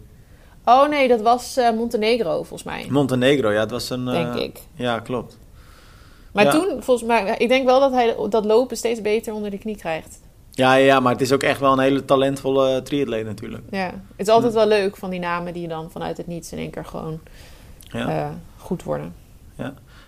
[0.65, 2.85] Oh nee, dat was eh, Montenegro volgens mij.
[2.89, 4.07] Montenegro, ja, het was een...
[4.07, 4.59] eh, Denk ik.
[4.75, 5.37] Ja, klopt.
[6.31, 6.51] Maar Ja.
[6.51, 9.77] toen, volgens mij, ik denk wel dat hij dat lopen steeds beter onder de knie
[9.77, 10.19] krijgt.
[10.51, 13.63] Ja, ja, maar het is ook echt wel een hele talentvolle triatleet natuurlijk.
[13.71, 16.57] Ja, het is altijd wel leuk van die namen die dan vanuit het niets in
[16.57, 17.19] één keer gewoon
[17.91, 18.07] Ja.
[18.09, 19.15] eh, goed worden.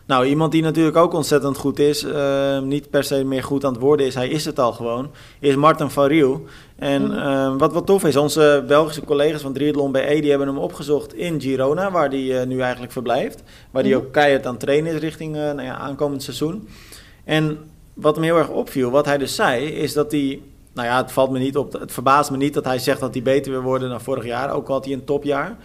[0.08, 3.72] Nou, iemand die natuurlijk ook ontzettend goed is, eh, niet per se meer goed aan
[3.74, 6.46] het worden is, hij is het al gewoon, is Martin van Riel.
[6.76, 7.18] En Mhm.
[7.18, 11.14] eh, wat wat tof is, onze Belgische collega's van Triathlon BE, die hebben hem opgezocht
[11.14, 13.44] in Girona, waar hij eh, nu eigenlijk verblijft.
[13.72, 14.02] Waar hij Mhm.
[14.02, 16.68] ook keihard aan het trainen is richting eh, nou ja, aankomend seizoen.
[17.24, 17.58] En
[17.94, 20.42] wat me heel erg opviel, wat hij dus zei, is dat hij...
[20.74, 21.74] Nou ja, het valt me niet op.
[21.74, 24.52] Het verbaast me niet dat hij zegt dat hij beter wil worden dan vorig jaar.
[24.54, 25.58] Ook al had hij een topjaar.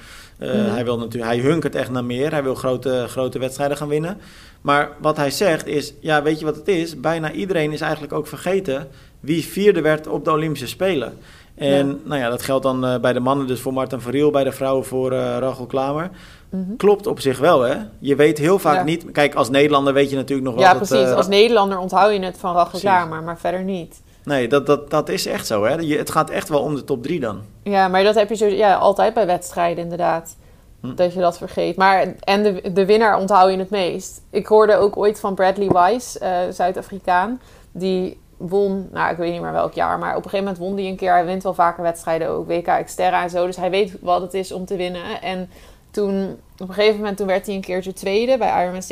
[0.43, 0.71] Eh, Mhm.
[0.73, 2.31] Hij wil natuurlijk, hij hunkert echt naar meer.
[2.31, 4.19] Hij wil grote, grote wedstrijden gaan winnen.
[4.61, 7.01] Maar wat hij zegt is, ja, weet je wat het is?
[7.01, 8.89] Bijna iedereen is eigenlijk ook vergeten
[9.21, 11.19] wie vierde werd op de Olympische Spelen.
[11.55, 11.95] En Ja.
[12.05, 14.53] nou ja, dat geldt dan eh, bij de mannen dus voor Martin Verriel, bij de
[14.53, 16.11] vrouwen voor eh Rachel Klamer.
[16.51, 16.77] Mhm.
[16.77, 17.75] Klopt op zich wel, hè?
[17.99, 18.83] Je weet heel vaak Ja.
[18.85, 19.05] niet...
[19.13, 20.89] Kijk, als Nederlander weet je natuurlijk nog wel Ja, dat...
[20.89, 21.09] precies.
[21.15, 22.89] Als Nederlander onthoud je het van Rachel Precies.
[22.89, 24.03] Klamer, maar verder niet.
[24.25, 25.75] Nee, dat, dat, dat is echt zo, hè?
[25.75, 27.41] Je, het gaat echt wel om de top drie dan.
[27.63, 30.37] Ja, maar dat heb je zo, ja, altijd bij wedstrijden inderdaad.
[30.81, 30.95] Hm.
[30.95, 31.77] Dat je dat vergeet.
[31.77, 34.23] Maar, en de, de winnaar onthoud je het meest.
[34.31, 37.41] Ik hoorde ook ooit van Bradley Wise, eh, Zuid-Afrikaan.
[37.73, 40.77] Die won, nou ik weet niet meer welk jaar, maar op een gegeven moment won
[40.77, 41.13] hij een keer.
[41.13, 43.47] Hij wint wel vaker wedstrijden ook, WK Xterra en zo.
[43.47, 45.23] Dus hij weet wat het is om te winnen.
[45.23, 45.51] En
[45.91, 48.83] toen, op een gegeven moment, toen werd hij een keertje tweede bij Ironman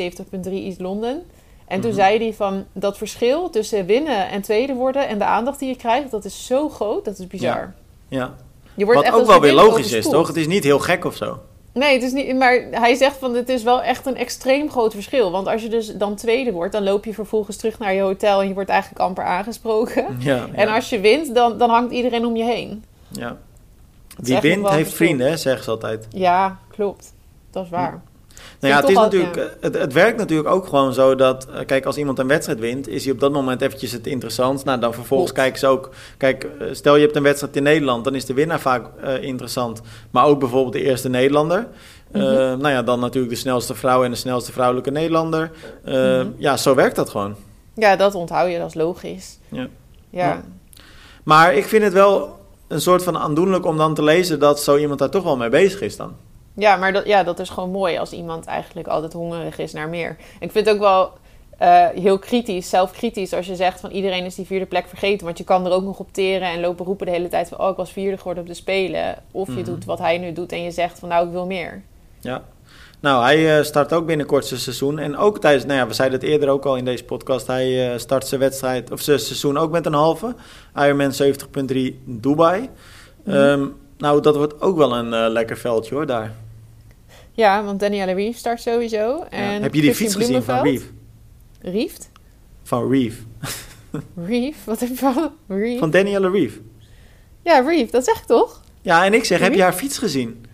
[0.47, 1.21] 70.3 East London.
[1.71, 1.99] En toen Mhm.
[1.99, 5.75] zei hij van, dat verschil tussen winnen en tweede worden en de aandacht die je
[5.75, 7.73] krijgt, dat is zo groot, dat is bizar.
[8.07, 8.33] Ja.
[8.73, 10.27] Je wordt Wat echt ook wel weer logisch is, toch?
[10.27, 11.39] Het is niet heel gek of zo.
[11.73, 14.93] Nee, het is niet, maar hij zegt van het is wel echt een extreem groot
[14.93, 15.31] verschil.
[15.31, 18.41] Want als je dus dan tweede wordt, dan loop je vervolgens terug naar je hotel
[18.41, 20.05] en je wordt eigenlijk amper aangesproken.
[20.19, 22.83] Ja, En als je wint, dan, dan hangt iedereen om je heen.
[23.09, 23.37] ja.
[24.17, 24.95] Wie wint, heeft verschil.
[25.05, 26.07] vrienden, zeggen ze altijd.
[26.09, 27.13] Ja, klopt.
[27.51, 28.01] Dat is waar.
[28.59, 31.47] Nou ja, het, is natuurlijk, het, het werkt natuurlijk ook gewoon zo dat...
[31.49, 34.63] eh, Kijk, als iemand een wedstrijd wint, is hij op dat moment eventjes het interessant.
[34.63, 35.89] Nou, dan vervolgens kijken ze ook...
[36.17, 39.23] Kijk, eh, stel je hebt een wedstrijd in Nederland, dan is de winnaar vaak eh,
[39.23, 39.81] interessant.
[40.11, 41.67] Maar ook bijvoorbeeld de eerste Nederlander.
[42.11, 42.23] Mhm.
[42.23, 45.51] nou ja, dan natuurlijk de snelste vrouw en de snelste vrouwelijke Nederlander.
[45.85, 46.27] Mhm.
[46.37, 47.35] Ja, zo werkt dat gewoon.
[47.75, 49.37] Ja, dat onthoud je, dat is logisch.
[49.49, 49.67] Ja.
[50.09, 50.43] Ja, Ja.
[51.23, 54.77] Maar ik vind het wel een soort van aandoenlijk om dan te lezen dat zo
[54.77, 56.15] iemand daar toch wel mee bezig is dan.
[56.53, 59.89] Ja, maar dat, ja, dat is gewoon mooi als iemand eigenlijk altijd hongerig is naar
[59.89, 60.15] meer.
[60.39, 61.11] Ik vind het ook wel
[61.57, 65.25] eh, heel kritisch, zelfkritisch, als je zegt van iedereen is die vierde plek vergeten.
[65.25, 67.59] Want je kan er ook nog op teren en lopen roepen de hele tijd van
[67.59, 69.15] oh, ik was vierde geworden op de Spelen.
[69.31, 69.63] Of je Mhm.
[69.63, 71.81] doet wat hij nu doet en je zegt van nou, ik wil meer.
[72.19, 72.43] Ja.
[72.99, 74.99] Nou, hij eh, start ook binnenkort zijn seizoen.
[74.99, 77.47] En ook tijdens, nou ja, we zeiden het eerder ook al in deze podcast.
[77.47, 80.35] Hij eh, start zijn wedstrijd, of zijn seizoen ook met een halve.
[80.75, 82.69] Ironman 70.3 Dubai.
[83.23, 83.35] Mhm.
[83.35, 83.65] Ehm,
[83.97, 86.33] nou, dat wordt ook wel een lekker veldje hoor, daar.
[87.31, 89.23] Ja, want Danielle Reeve start sowieso.
[89.29, 90.61] En Heb je die fiets gezien van.
[90.63, 90.85] Reeve?
[91.61, 92.09] Rieft?
[92.63, 93.21] Van Reeve.
[94.15, 94.57] Reeve?
[94.63, 95.31] Wat heb je van?
[95.47, 95.79] Reeve?
[95.79, 96.59] Van Danielle Reeve.
[97.43, 98.61] Ja, Reeve, dat zeg ik toch?
[98.81, 100.45] Ja, en ik zeg, heb je haar fiets gezien?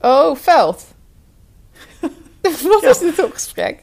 [0.00, 0.84] Oh, Veld.
[2.42, 2.90] wat Ja.
[2.90, 3.78] is dit voor gesprek?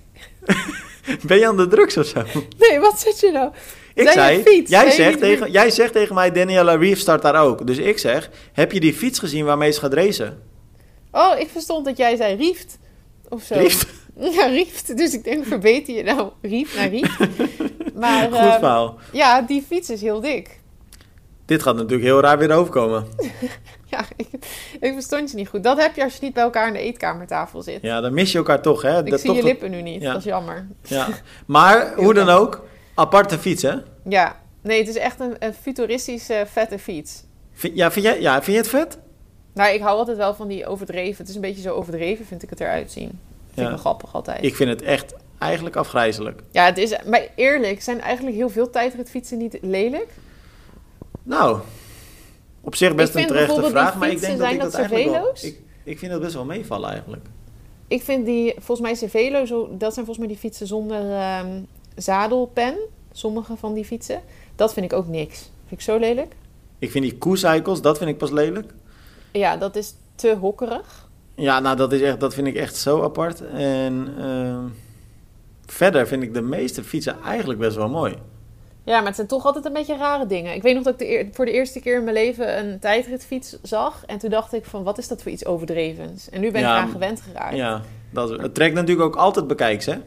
[1.27, 2.23] Ben je aan de drugs of zo?
[2.57, 3.51] Nee, wat zit je nou?
[3.93, 4.69] Ik Zei fiets?
[4.69, 7.67] jij, zegt tegen, jij zegt tegen mij, Daniela Reeve start daar ook.
[7.67, 10.41] Dus ik zeg, heb je die fiets gezien waarmee ze gaat racen?
[11.11, 12.77] Oh, ik verstond dat jij zei Rieft.
[13.29, 13.53] Of zo.
[13.55, 13.87] Rieft?
[14.19, 14.97] Ja, Rieft.
[14.97, 17.17] Dus ik denk, verbeter je nou Rieft naar Rieft.
[17.95, 18.97] Maar Goed ehm, verhaal.
[19.11, 20.59] ja, die fiets is heel dik.
[21.45, 23.07] Dit gaat natuurlijk heel raar weer overkomen.
[23.89, 24.27] Ja, ik,
[24.79, 25.63] ik verstond je niet goed.
[25.63, 27.81] Dat heb je als je niet bij elkaar aan de eetkamertafel zit.
[27.81, 28.99] Ja, dan mis je elkaar toch, hè?
[28.99, 30.01] ik Dat zie toch je lippen nu niet.
[30.01, 30.11] Ja.
[30.11, 30.67] Dat is jammer.
[30.81, 31.07] Ja.
[31.45, 33.73] Maar, hoe dan ook, aparte fiets, hè?
[34.09, 37.23] Ja, nee, het is echt een, een futuristische, vette fiets.
[37.53, 38.99] Vind, ja, vind jij, ja, vind je het vet?
[39.53, 41.17] Nou, ik hou altijd wel van die overdreven.
[41.17, 43.07] Het is een beetje zo overdreven, vind ik het eruit zien.
[43.09, 43.19] Vind
[43.53, 43.63] Ja.
[43.63, 44.43] ik wel grappig altijd.
[44.43, 46.41] Ik vind het echt eigenlijk afgrijzelijk.
[46.51, 50.07] Ja, het is, maar eerlijk, zijn eigenlijk heel veel tijdritfietsen niet lelijk?
[51.23, 51.59] Nou,
[52.61, 55.09] op zich best een terechte vraag, maar ik denk fietsen, dat ik dat dat eigenlijk
[55.09, 55.13] wel...
[55.35, 55.43] Cervelo's?
[55.43, 57.25] Ik, ik vind dat best wel meevallen eigenlijk.
[57.87, 61.61] Ik vind die, volgens mij Cervelo, zo, dat zijn volgens mij die fietsen zonder ehm,
[61.95, 62.75] zadelpen.
[63.11, 64.21] Sommige van die fietsen.
[64.55, 65.37] Dat vind ik ook niks.
[65.39, 66.33] Vind ik zo lelijk.
[66.79, 68.73] Ik vind die koecycles, dat vind ik pas lelijk.
[69.31, 71.07] Ja, dat is te hokkerig.
[71.35, 73.41] Ja, nou, dat, is echt, dat vind ik echt zo apart.
[73.51, 74.63] En ehm,
[75.65, 78.15] verder vind ik de meeste fietsen eigenlijk best wel mooi.
[78.83, 80.53] Ja, maar het zijn toch altijd een beetje rare dingen.
[80.53, 83.57] Ik weet nog dat ik de voor de eerste keer in mijn leven een tijdritfiets
[83.61, 84.03] zag.
[84.05, 86.29] En toen dacht ik van, wat is dat voor iets overdrevens?
[86.29, 87.55] En nu ben Ja, ik eraan gewend geraakt.
[87.55, 87.67] Ja.
[87.67, 89.97] Ja, dat, het trekt natuurlijk ook altijd bekijks, hè?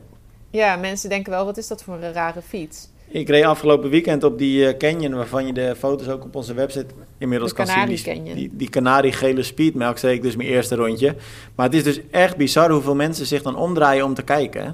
[0.77, 2.89] mensen denken wel, wat is dat voor een rare fiets?
[3.13, 6.55] Ik reed afgelopen weekend op die eh, canyon, waarvan je de foto's ook op onze
[6.55, 6.87] website
[7.19, 8.25] inmiddels De kan zien.
[8.35, 11.15] Die, die, gele speedmelk, zei ik dus mijn eerste rondje.
[11.55, 14.65] Maar het is dus echt bizar hoeveel mensen zich dan omdraaien om te kijken.
[14.65, 14.71] Hè?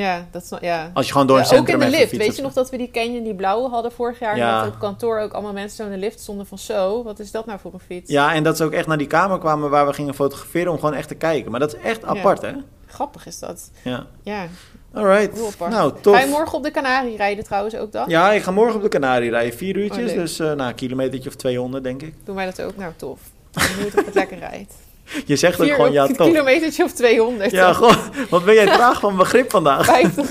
[0.00, 0.90] Ja, dat is, ja.
[0.94, 2.16] Als je gewoon door een Ja, ook centrum in de lift.
[2.16, 4.36] Weet je nog dat we die Canyon, die blauwe hadden vorig jaar?
[4.36, 4.62] Ja.
[4.62, 7.30] Dat op kantoor ook allemaal mensen zo in de lift stonden van zo, wat is
[7.30, 8.10] dat nou voor een fiets?
[8.10, 10.78] Ja, en dat ze ook echt naar die kamer kwamen waar we gingen fotograferen om
[10.78, 11.50] gewoon echt te kijken.
[11.50, 12.52] Maar dat is echt apart, hè?
[12.86, 13.70] Grappig is dat.
[13.82, 14.06] Ja.
[14.22, 14.46] Ja,
[14.96, 15.58] Alright.
[15.70, 16.14] Nou, tof.
[16.14, 18.04] Ga je morgen op de Canarie rijden trouwens ook dan?
[18.08, 19.56] Ja, ik ga morgen op de Canarie rijden.
[19.58, 20.16] Vier uurtjes, Oh, leuk.
[20.16, 22.14] dus eh nou, een kilometertje of 200, denk ik.
[22.24, 22.76] Doen wij dat ook?
[22.76, 23.18] Nou, tof.
[23.52, 24.74] Benieuwd of het lekker rijdt.
[25.26, 26.26] Je zegt ook gewoon, ja, een top.
[26.26, 27.50] kilometertje of 200.
[27.50, 27.96] Ja, gewoon,
[28.30, 29.84] wat ben jij traag van begrip vandaag?
[29.94, 30.30] 50.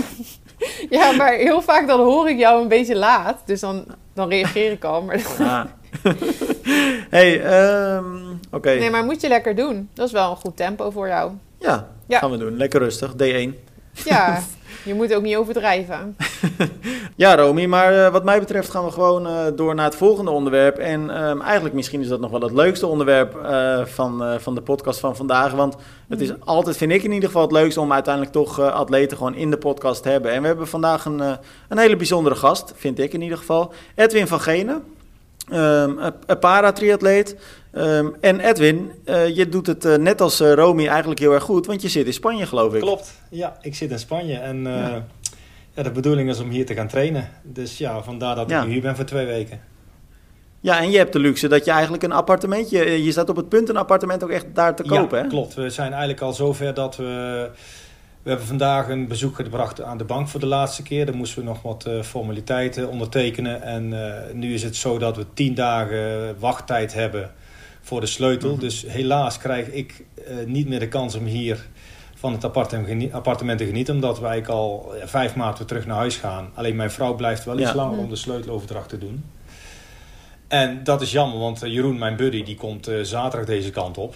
[0.89, 3.37] Ja, maar heel vaak dan hoor ik jou een beetje laat.
[3.45, 5.01] Dus dan, dan reageer ik al.
[5.01, 5.63] Maar, Ah.
[7.09, 8.05] hey, ehm,
[8.51, 8.69] oké.
[8.73, 9.89] nee, maar moet je lekker doen.
[9.93, 11.31] Dat is wel een goed tempo voor jou.
[11.59, 12.19] Ja, Ja.
[12.19, 12.57] gaan we doen.
[12.57, 13.64] Lekker rustig, D1.
[14.03, 14.43] Ja,
[14.85, 16.15] je moet ook niet overdrijven.
[17.17, 20.31] Ja, Romy, maar eh, wat mij betreft gaan we gewoon eh, door naar het volgende
[20.31, 20.77] onderwerp.
[20.77, 24.61] En ehm, eigenlijk misschien is dat nog wel het leukste onderwerp eh, van, van de
[24.61, 25.51] podcast van vandaag.
[25.51, 25.75] Want
[26.07, 29.35] het is altijd, vind ik in ieder geval, het leukste om uiteindelijk toch atleten gewoon
[29.35, 30.31] in de podcast te hebben.
[30.31, 31.19] En we hebben vandaag een,
[31.69, 33.73] een hele bijzondere gast, vind ik in ieder geval.
[33.95, 34.83] Edwin van Genen,
[35.49, 37.35] ehm, een- paratriatleet.
[37.71, 41.43] Ehm, en Edwin, eh, je doet het eh, net als eh, Romy eigenlijk heel erg
[41.43, 42.81] goed, want je zit in Spanje geloof ik.
[42.81, 45.03] Klopt, ja, ik zit in Spanje en Ja.
[45.75, 45.83] ja.
[45.83, 47.29] de bedoeling is om hier te gaan trainen.
[47.43, 48.59] Dus ja, vandaar dat Ja.
[48.61, 49.59] ik nu hier ben voor twee weken.
[50.59, 53.03] Ja, en je hebt de luxe dat je eigenlijk een appartementje...
[53.03, 55.29] Je staat op het punt een appartement ook echt daar te kopen, ja, hè?
[55.29, 55.53] klopt.
[55.53, 57.49] We zijn eigenlijk al zover dat we...
[58.25, 61.05] We hebben vandaag een bezoek gebracht aan de bank voor de laatste keer.
[61.05, 63.61] Dan moesten we nog wat eh, formaliteiten ondertekenen.
[63.61, 67.31] En eh, nu is het zo dat we tien dagen wachttijd hebben
[67.81, 68.51] voor de sleutel.
[68.51, 68.59] Mhm.
[68.59, 71.65] Dus helaas krijg ik eh, niet meer de kans om hier
[72.15, 73.93] van het appartement, te genieten.
[73.95, 76.49] Omdat wij eigenlijk al vijf maanden weer terug naar huis gaan.
[76.53, 77.75] Alleen mijn vrouw blijft wel iets Ja.
[77.75, 78.03] langer Mhm.
[78.03, 79.23] om de sleuteloverdracht te doen.
[80.47, 84.15] En dat is jammer, want Jeroen, mijn buddy, die komt zaterdag deze kant op.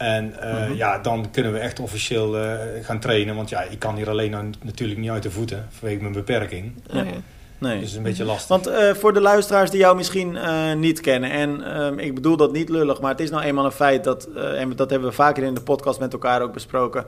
[0.00, 0.74] En eh, Mhm.
[0.76, 3.34] ja, dan kunnen we echt officieel eh, gaan trainen.
[3.36, 6.72] Want ja, ik kan hier alleen nou natuurlijk niet uit de voeten vanwege mijn beperking.
[6.92, 7.72] Nee.
[7.72, 8.48] Dus het is een beetje lastig.
[8.48, 10.38] Want eh, voor de luisteraars die jou misschien
[10.78, 11.30] niet kennen...
[11.30, 14.04] en ehm, ik bedoel dat niet lullig, maar het is nou eenmaal een feit...
[14.04, 17.04] dat en dat hebben we vaker in de podcast met elkaar ook besproken...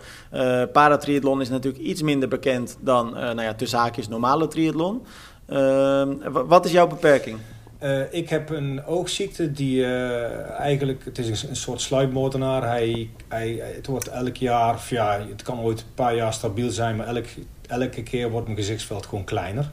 [0.72, 5.02] paratriathlon is natuurlijk iets minder bekend dan, nou ja, tussen haakjes normale triathlon.
[5.46, 7.38] Ehm, wa- wat is jouw beperking?
[7.82, 12.62] Eh, ik heb een oogziekte die eh, eigenlijk, het is een, een soort sluipmoordenaar.
[12.68, 16.70] Hij, hij, het wordt elk jaar, of ja, het kan ooit een paar jaar stabiel
[16.70, 17.24] zijn, maar elk,
[17.66, 19.70] elke keer wordt mijn gezichtsveld gewoon kleiner.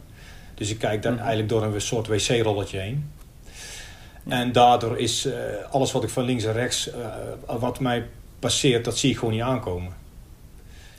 [0.56, 1.22] Dus ik kijk daar Mhm.
[1.22, 3.12] eigenlijk door een soort wc-rolletje heen.
[4.28, 5.34] En daardoor is eh,
[5.72, 6.90] alles wat ik van links en rechts,
[7.46, 8.06] wat mij
[8.40, 9.94] passeert, dat zie ik gewoon niet aankomen.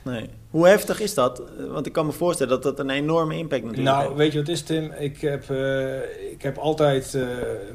[0.03, 0.29] Nee.
[0.51, 1.43] Hoe heftig is dat?
[1.71, 4.17] Want ik kan me voorstellen dat dat een enorme impact natuurlijk Nou, heeft.
[4.17, 4.93] weet je wat is, Tim?
[4.99, 5.97] Ik heb, eh,
[6.31, 7.23] ik heb altijd eh,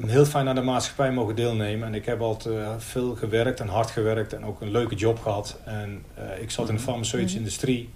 [0.06, 1.88] heel fijn aan de maatschappij mogen deelnemen.
[1.88, 5.18] En ik heb altijd eh, veel gewerkt en hard gewerkt en ook een leuke job
[5.18, 5.58] gehad.
[5.64, 6.04] En
[6.40, 7.90] ik zat in de farmaceutische industrie,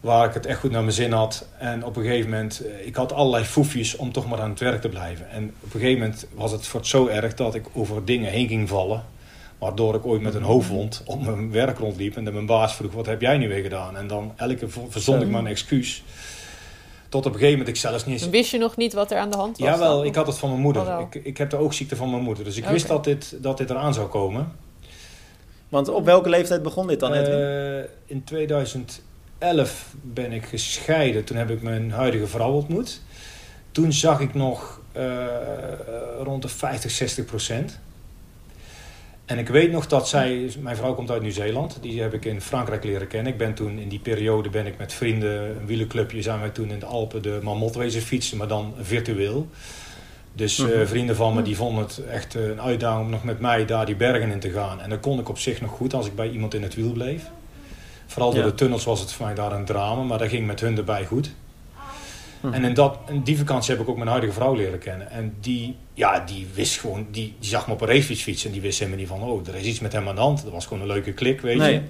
[0.00, 1.48] waar ik het echt goed naar mijn zin had.
[1.58, 4.80] En op een gegeven moment, ik had allerlei foefjes om toch maar aan het werk
[4.80, 5.30] te blijven.
[5.30, 8.30] En op een gegeven moment was het voor het zo erg dat ik over dingen
[8.30, 9.04] heen ging vallen.
[9.58, 12.16] Waardoor ik ooit met een hoofdwond op mijn werk rondliep.
[12.16, 13.96] En dat mijn baas vroeg, wat heb jij nu weer gedaan?
[13.96, 16.02] En dan elke keer verzond ik maar een excuus.
[17.08, 18.22] Tot op een gegeven moment ik zelfs niet eens...
[18.22, 19.68] Dan wist je nog niet wat er aan de hand was?
[19.68, 20.06] Jawel, dan?
[20.06, 20.82] ik had het van mijn moeder.
[20.82, 21.00] Oh, wel.
[21.00, 22.44] Ik, ik heb de oogziekte van mijn moeder.
[22.44, 24.52] Dus ik wist dat dit, dat dit eraan zou komen.
[25.68, 27.38] Want op welke leeftijd begon dit dan, Edwin?
[27.38, 31.24] Eh, in 2011 ben ik gescheiden.
[31.24, 33.00] Toen heb ik mijn huidige vrouw ontmoet.
[33.72, 35.26] Toen zag ik nog eh,
[36.22, 37.78] rond de 50, 60 procent.
[39.24, 42.40] En ik weet nog dat zij, mijn vrouw komt uit Nieuw-Zeeland, die heb ik in
[42.40, 43.32] Frankrijk leren kennen.
[43.32, 46.70] Ik ben toen in die periode ben ik met vrienden, een wielerclubje, zijn wij toen
[46.70, 49.48] in de Alpen de Marmot wezen fietsen, maar dan virtueel.
[50.32, 50.86] Dus eh, Mhm.
[50.86, 53.86] vrienden van me die vonden het echt eh, een uitdaging om nog met mij daar
[53.86, 54.80] die bergen in te gaan.
[54.80, 56.92] En dat kon ik op zich nog goed als ik bij iemand in het wiel
[56.92, 57.22] bleef.
[58.06, 58.46] Vooral door Ja.
[58.48, 61.04] de tunnels was het voor mij daar een drama, maar dat ging met hun erbij
[61.06, 61.30] goed.
[62.40, 62.52] Mhm.
[62.54, 65.10] En in, dat, in die vakantie heb ik ook mijn huidige vrouw leren kennen.
[65.10, 68.46] En die, ja, die wist gewoon, die, die zag me op een racefiets fietsen.
[68.46, 70.42] En die wist helemaal niet van, oh, er is iets met hem aan de hand.
[70.42, 71.72] Dat was gewoon een leuke klik, weet Nee.
[71.72, 71.80] je.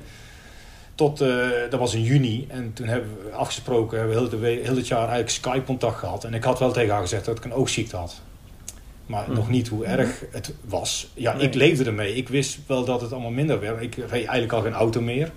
[0.94, 2.44] Tot, eh, dat was in juni.
[2.48, 6.24] En toen hebben we afgesproken, hebben we heel, de heel het jaar eigenlijk Skype-contact gehad.
[6.24, 8.20] En ik had wel tegen haar gezegd dat ik een oogziekte had.
[9.06, 9.32] Maar Mhm.
[9.34, 11.08] nog niet hoe erg het was.
[11.14, 11.46] Ja, Nee.
[11.46, 12.14] ik leefde ermee.
[12.14, 13.82] Ik wist wel dat het allemaal minder werd.
[13.82, 15.30] Ik reed eigenlijk al geen auto meer.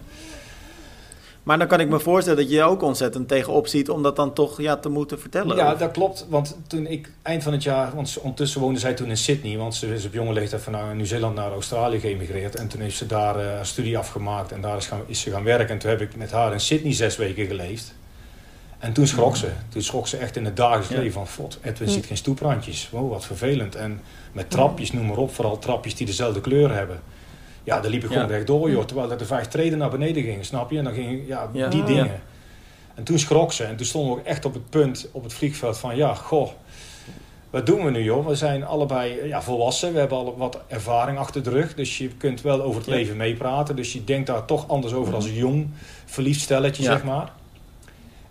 [1.48, 4.16] Maar dan kan ik me voorstellen dat je je ook ontzettend tegenop ziet om dat
[4.16, 5.56] dan toch ja, te moeten vertellen.
[5.56, 6.26] Ja, Of- dat klopt.
[6.30, 9.76] Want toen ik eind van het jaar, want ondertussen woonde zij toen in Sydney, want
[9.76, 12.56] ze is op jonge leeftijd van nou, Nieuw-Zeeland naar Australië geëmigreerd.
[12.56, 15.32] En toen heeft ze daar eh, haar studie afgemaakt en daar is, gaan, is ze
[15.32, 15.70] gaan werken.
[15.70, 17.94] En toen heb ik met haar in Sydney zes weken geleefd.
[18.78, 19.48] En toen schrok ze.
[19.70, 20.96] Toen schrok ze echt in het dagelijks Ja.
[20.98, 21.94] leven van, fot, Edwin Hm.
[21.94, 22.90] ziet geen stoeprandjes.
[22.92, 23.76] Wow, wat vervelend.
[23.76, 27.00] En met trapjes, noem maar op, vooral trapjes die dezelfde kleur hebben.
[27.68, 28.30] Ja, daar liep ik gewoon Ja.
[28.30, 28.84] rechtdoor, joh.
[28.86, 30.78] Terwijl er de vijf treden naar beneden gingen, snap je?
[30.78, 31.68] En dan ging ja, Ja.
[31.68, 31.88] die Ah.
[31.88, 32.22] dingen.
[32.96, 33.64] En toen schrok ze.
[33.64, 35.96] En toen stonden we ook echt op het punt, op het vliegveld van...
[35.96, 36.50] Ja, goh,
[37.50, 38.28] wat doen we nu, joh?
[38.28, 39.94] We zijn allebei ja, volwassen.
[39.94, 41.74] We hebben al wat ervaring achter de rug.
[41.76, 42.96] Dus je kunt wel over het Ja.
[42.96, 43.76] leven meepraten.
[43.76, 45.68] Dus je denkt daar toch anders over als een jong
[46.06, 46.92] verliefd stelletje, Ja.
[46.92, 47.32] zeg maar.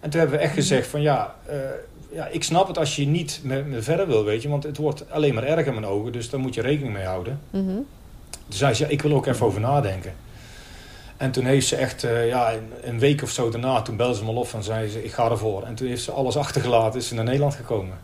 [0.00, 1.02] En toen hebben we echt gezegd van...
[1.02, 1.56] Ja, eh,
[2.12, 4.48] ja, ik snap het als je niet met me verder wil, weet je.
[4.48, 6.12] Want het wordt alleen maar erger in mijn ogen.
[6.12, 7.40] Dus daar moet je rekening mee houden.
[7.50, 7.64] Mhm.
[7.64, 7.86] Toen
[8.48, 10.14] zei ze, ja, ik wil ook even over nadenken.
[11.16, 14.14] En toen heeft ze echt, eh, ja, een, een week of zo daarna, toen belde
[14.14, 15.62] ze me op en zei ze, ik ga ervoor.
[15.62, 17.98] En toen heeft ze alles achtergelaten, is ze naar Nederland gekomen.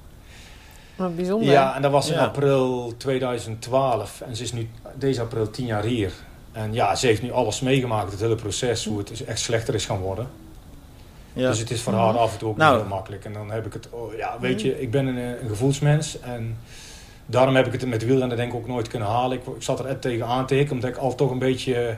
[0.97, 1.51] Wat bijzonder.
[1.51, 2.25] Ja, en dat was in Ja.
[2.25, 4.21] april 2012.
[4.21, 6.13] En ze is nu deze april tien jaar hier.
[6.53, 9.75] En ja, ze heeft nu alles meegemaakt, het hele proces, hoe het is echt slechter
[9.75, 10.29] is gaan worden.
[11.33, 11.49] ja.
[11.49, 12.73] Dus het is voor haar af en toe ook Nou.
[12.73, 13.25] niet heel makkelijk.
[13.25, 16.21] En dan heb ik het, oh, ja, weet je, ik ben een, een gevoelsmens.
[16.21, 16.57] En
[17.33, 19.37] daarom heb ik het met wielrennen denk ik ook nooit kunnen halen.
[19.39, 21.97] Ik, ik zat er echt tegen aan te hikken, omdat ik al toch een beetje...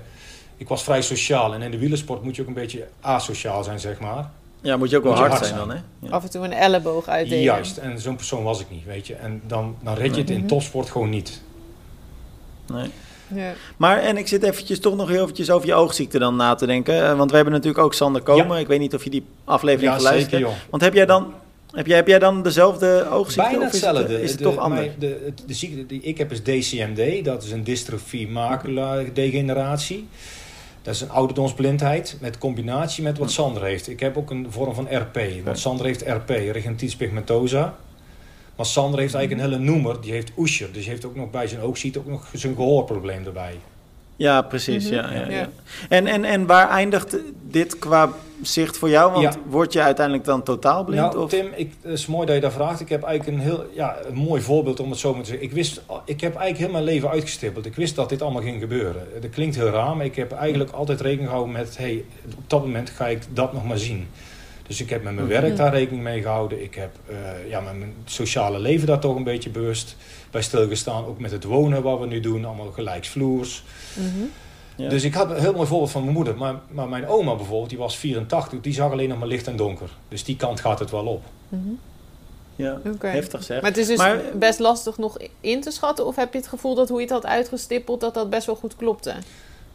[0.56, 1.54] Ik was vrij sociaal.
[1.54, 4.30] En in de wielersport moet je ook een beetje asociaal zijn, zeg maar.
[4.60, 5.68] ja, moet je ook wel hard hard zijn zijn.
[5.68, 6.06] dan, hè?
[6.08, 6.12] Ja.
[6.14, 7.42] Af en toe een elleboog uitdelen.
[7.44, 9.14] Juist, en zo'n persoon was ik niet, weet je.
[9.14, 10.46] En dan, dan red je het in Mhm.
[10.46, 11.42] topsport gewoon niet.
[12.72, 12.90] Nee.
[13.28, 13.52] Ja.
[13.76, 16.66] Maar, en ik zit eventjes toch nog heel eventjes over je oogziekte dan na te
[16.66, 17.02] denken.
[17.10, 18.58] eh, Want we hebben natuurlijk ook Sander Komen.
[18.58, 20.60] Ik weet niet of je die aflevering Ja, geluisterd zeker, hebt.
[20.60, 20.70] joh.
[20.70, 21.32] Want heb jij dan,
[21.74, 23.50] heb jij, heb jij dan dezelfde oogziekte?
[23.50, 24.12] Bijna of is hetzelfde.
[24.12, 24.88] Het, is het De- toch anders?
[24.98, 27.24] de, het- de ziekte die ik heb is DCMD.
[27.24, 30.06] Dat is een dystrofie macula-degeneratie.
[30.82, 33.88] Dat is een ouderdomsblindheid met combinatie met wat Sander heeft.
[33.88, 35.18] Ik heb ook een vorm van RP.
[35.44, 37.76] Want Sander heeft RP, retinitis pigmentosa.
[38.56, 40.00] Maar Sander heeft eigenlijk een hele noemer.
[40.00, 40.72] Die heeft Usher.
[40.72, 43.54] Dus hij heeft ook nog bij zijn oogziekte ook nog zijn gehoorprobleem erbij.
[44.16, 44.84] Ja, precies.
[44.84, 44.94] Mhm.
[44.94, 45.36] ja, ja, ja.
[45.36, 45.48] Ja.
[45.88, 47.16] En, en, en waar eindigt
[47.50, 48.08] dit qua
[48.42, 49.12] zicht voor jou?
[49.12, 49.40] Want Ja.
[49.48, 51.00] word je uiteindelijk dan totaal blind?
[51.00, 51.30] Nou, of?
[51.30, 52.80] Tim, ik, het is mooi dat je dat vraagt.
[52.80, 55.46] Ik heb eigenlijk een heel ja, een mooi voorbeeld om het zo maar te zeggen.
[55.46, 57.66] Ik, wist, ik heb eigenlijk heel mijn leven uitgestippeld.
[57.66, 59.06] Ik wist dat dit allemaal ging gebeuren.
[59.20, 61.76] Dat klinkt heel raar, maar ik heb eigenlijk altijd rekening gehouden met...
[61.78, 62.04] Hey,
[62.36, 64.08] op dat moment ga ik dat nog maar zien.
[64.66, 65.40] Dus ik heb met mijn Mhm.
[65.40, 66.62] werk daar rekening mee gehouden.
[66.62, 67.16] Ik heb eh,
[67.48, 69.96] ja, met mijn sociale leven daar toch een beetje bewust
[70.34, 71.04] bij stilgestaan.
[71.06, 73.64] Ook met het wonen wat we nu doen, allemaal gelijksvloers.
[73.94, 74.24] Mhm.
[74.76, 74.88] Ja.
[74.88, 76.36] Dus ik had een heel mooi voorbeeld van mijn moeder.
[76.36, 79.56] Maar, maar mijn oma bijvoorbeeld, die was 84, die zag alleen nog maar licht en
[79.56, 79.88] donker.
[80.08, 81.24] Dus die kant gaat het wel op.
[81.48, 81.60] Mhm.
[82.56, 83.60] ja, heftig zeg.
[83.60, 86.06] Maar het is dus Maar- best lastig nog in te schatten?
[86.06, 88.56] Of heb je het gevoel dat hoe je het had uitgestippeld, dat dat best wel
[88.56, 89.14] goed klopte?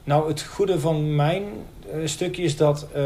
[0.03, 1.43] Nou, het goede van mijn
[1.91, 3.03] eh, stukje is dat eh,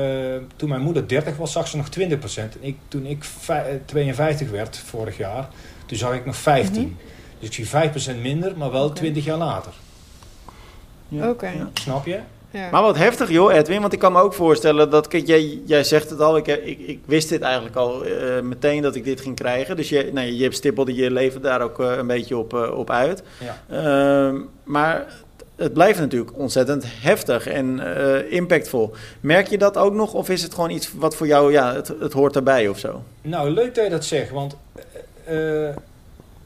[0.56, 2.56] toen mijn moeder 30 was, zag ze nog 20%.
[2.56, 5.50] En ik, toen ik vij- eh, 52 werd vorig jaar,
[5.86, 6.98] toen zag ik nog 15.
[7.44, 8.94] Dus ik zie 5% minder, maar wel Oké.
[8.94, 9.72] 20 jaar later.
[11.08, 11.48] Ja, Oké.
[11.48, 11.70] ja.
[11.74, 12.20] Snap je?
[12.52, 12.70] Ja.
[12.72, 13.82] Maar wat heftig joh, Edwin.
[13.82, 15.08] Want ik kan me ook voorstellen dat...
[15.08, 16.38] Kijk, jij, jij zegt het al.
[16.38, 19.76] Ik, ik, ik wist dit eigenlijk al eh, meteen dat ik dit ging krijgen.
[19.76, 22.90] Dus je, nou, je stippelde je leven daar ook eh, een beetje op, eh, op
[22.90, 23.24] uit.
[23.40, 23.62] Ja.
[23.70, 25.06] Ehm, maar
[25.56, 28.94] het blijft natuurlijk ontzettend heftig en eh, impactvol.
[29.20, 30.14] Merk je dat ook nog?
[30.14, 31.52] Of is het gewoon iets wat voor jou...
[31.52, 33.04] Ja, het, het hoort erbij of zo?
[33.22, 34.56] Nou, leuk dat je dat zegt, want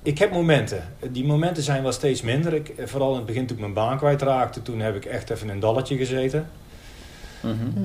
[0.08, 0.94] ik heb momenten.
[1.12, 2.54] Die momenten zijn wel steeds minder.
[2.54, 5.30] Ik, eh, vooral in het begin toen ik mijn baan kwijtraakte, toen heb ik echt
[5.30, 6.50] even in een dalletje gezeten.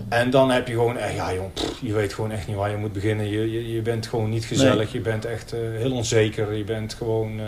[0.08, 2.70] En dan heb je gewoon, eh, ja jong, pff, je weet gewoon echt niet waar
[2.70, 3.28] je moet beginnen.
[3.28, 6.94] Je, je, je bent gewoon niet gezellig, je bent echt eh, heel onzeker, je bent
[6.94, 7.40] gewoon...
[7.40, 7.46] eh,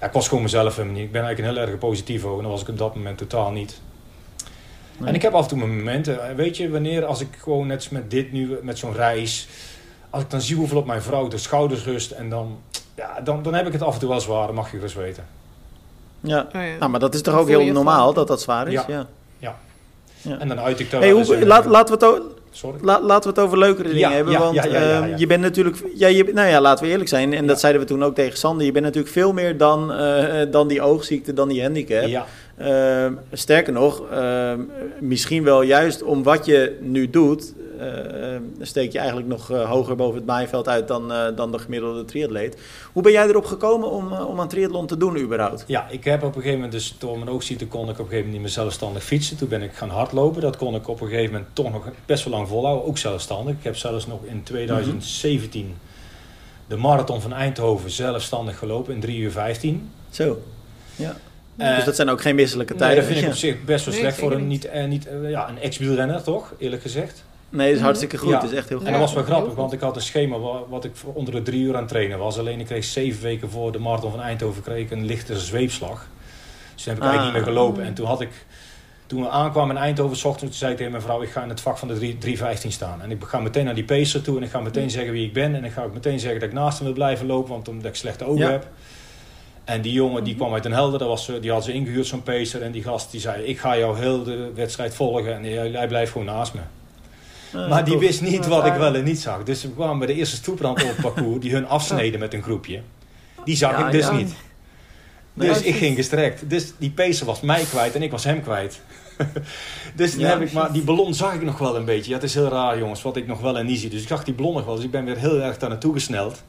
[0.00, 1.04] ja, ik was gewoon mezelf helemaal niet.
[1.04, 3.50] Ik ben eigenlijk een heel erg positief en dat was ik op dat moment totaal
[3.50, 3.80] niet.
[4.98, 5.08] Nee.
[5.08, 6.28] En ik heb af en toe mijn momenten.
[6.28, 9.48] En Weet je, wanneer als ik gewoon net met dit nu, met zo'n reis...
[10.10, 12.58] Als ik dan zie hoeveel op mijn vrouw de schouders rust en dan...
[12.94, 14.94] Ja, dan, dan heb ik het af en toe wel zwaar, dat mag je gerust
[14.94, 15.24] weten.
[16.20, 16.38] Ja.
[16.46, 16.76] Oh ja.
[16.78, 18.72] Nou, maar dat is toch ook heel normaal van- dat dat zwaar is?
[18.72, 18.84] Ja.
[18.88, 19.06] Ja.
[19.38, 19.56] Ja.
[20.22, 20.38] Ja.
[20.38, 22.78] En dan uit ik daar Hey, hoe, laat, laten, we het, Sorry.
[22.82, 24.32] la- laten we het over leukere dingen Ja, hebben.
[24.32, 25.16] ja, want ja, ja, ja, ehm, ja.
[25.16, 25.76] je bent natuurlijk...
[25.94, 27.32] Ja, je, nou ja, laten we eerlijk zijn.
[27.34, 27.48] En Ja.
[27.48, 28.66] dat zeiden we toen ook tegen Sander.
[28.66, 32.26] Je bent natuurlijk veel meer dan, eh, dan die oogziekte, dan die handicap.
[32.62, 34.60] Ehm, sterker nog, ehm,
[35.00, 39.70] misschien wel juist om wat je nu doet, eh, eh, steek je eigenlijk nog eh,
[39.70, 42.56] hoger boven het maaiveld uit dan, eh, dan de gemiddelde triatleet.
[42.92, 45.64] Hoe ben jij erop gekomen om, eh, om aan triathlon te doen überhaupt?
[45.66, 48.04] ja, ik heb op een gegeven moment, dus door mijn oogziekte kon ik op een
[48.04, 49.36] gegeven moment niet meer zelfstandig fietsen.
[49.36, 50.40] Toen ben ik gaan hardlopen.
[50.40, 53.54] Dat kon ik op een gegeven moment toch nog best wel lang volhouden, ook zelfstandig.
[53.54, 55.76] Ik heb zelfs nog in 2017
[56.66, 59.90] de marathon van Eindhoven zelfstandig gelopen in 3 uur 15.
[60.10, 60.38] Zo.
[60.96, 61.16] Ja.
[61.54, 62.98] Dus dat zijn ook geen misselijke Nee, tijden.
[63.04, 64.64] dat vind ik op zich best wel Nee, slecht voor een, niet.
[64.64, 66.52] eh, niet, eh, ja, een ex-wielrenner, toch?
[66.58, 67.24] Eerlijk gezegd.
[67.48, 68.30] Nee, dat is hartstikke goed.
[68.30, 68.40] Ja.
[68.40, 68.86] Dat is echt heel goed.
[68.86, 71.34] En dat was wel grappig, want ik had een schema wa- wat ik voor onder
[71.34, 72.38] de drie uur aan het trainen was.
[72.38, 76.06] Alleen ik kreeg zeven weken voor de marathon van Eindhoven kreeg ik een lichte zweepslag.
[76.74, 77.14] Dus toen heb ik Ah.
[77.14, 77.84] eigenlijk niet meer gelopen.
[77.84, 78.30] En toen had ik,
[79.06, 81.42] toen we aankwamen in Eindhoven, 's ochtends, toen zei ik tegen mijn vrouw, ik ga
[81.42, 83.02] in het vak van de 3 3.15 staan.
[83.02, 85.32] En ik ga meteen naar die pacer toe en ik ga meteen zeggen wie ik
[85.32, 85.54] ben.
[85.54, 87.84] En ik ga ook meteen zeggen dat ik naast hem wil blijven lopen, want omdat
[87.90, 88.50] ik slechte ogen Ja.
[88.50, 88.66] heb.
[89.72, 92.06] En die jongen die kwam uit Den Helder, dat was, eh, die had ze ingehuurd,
[92.06, 92.62] zo'n pacer.
[92.62, 95.88] En die gast die zei, ik ga jou heel de wedstrijd volgen en hij hij
[95.88, 96.60] blijft gewoon naast me.
[97.68, 99.42] Maar die wist niet Wat ik wel en niet zag.
[99.42, 102.42] Dus we kwamen bij de eerste stoeprand op het parcours, die hun afsneden met een
[102.42, 102.80] groepje.
[103.44, 104.12] Die zag Ja, ik dus ja.
[104.12, 104.34] niet.
[105.34, 106.50] Dus ik ging gestrekt.
[106.50, 108.80] Dus die pecer was mij kwijt en ik was hem kwijt.
[109.94, 112.10] dus Ja, heb ik maar, die ballon zag ik nog wel een beetje.
[112.10, 113.90] Ja, het is heel raar jongens, wat ik nog wel en niet zie.
[113.90, 115.92] Dus ik zag die ballon nog wel, dus ik ben weer heel erg daar naartoe
[115.92, 116.42] gesneld.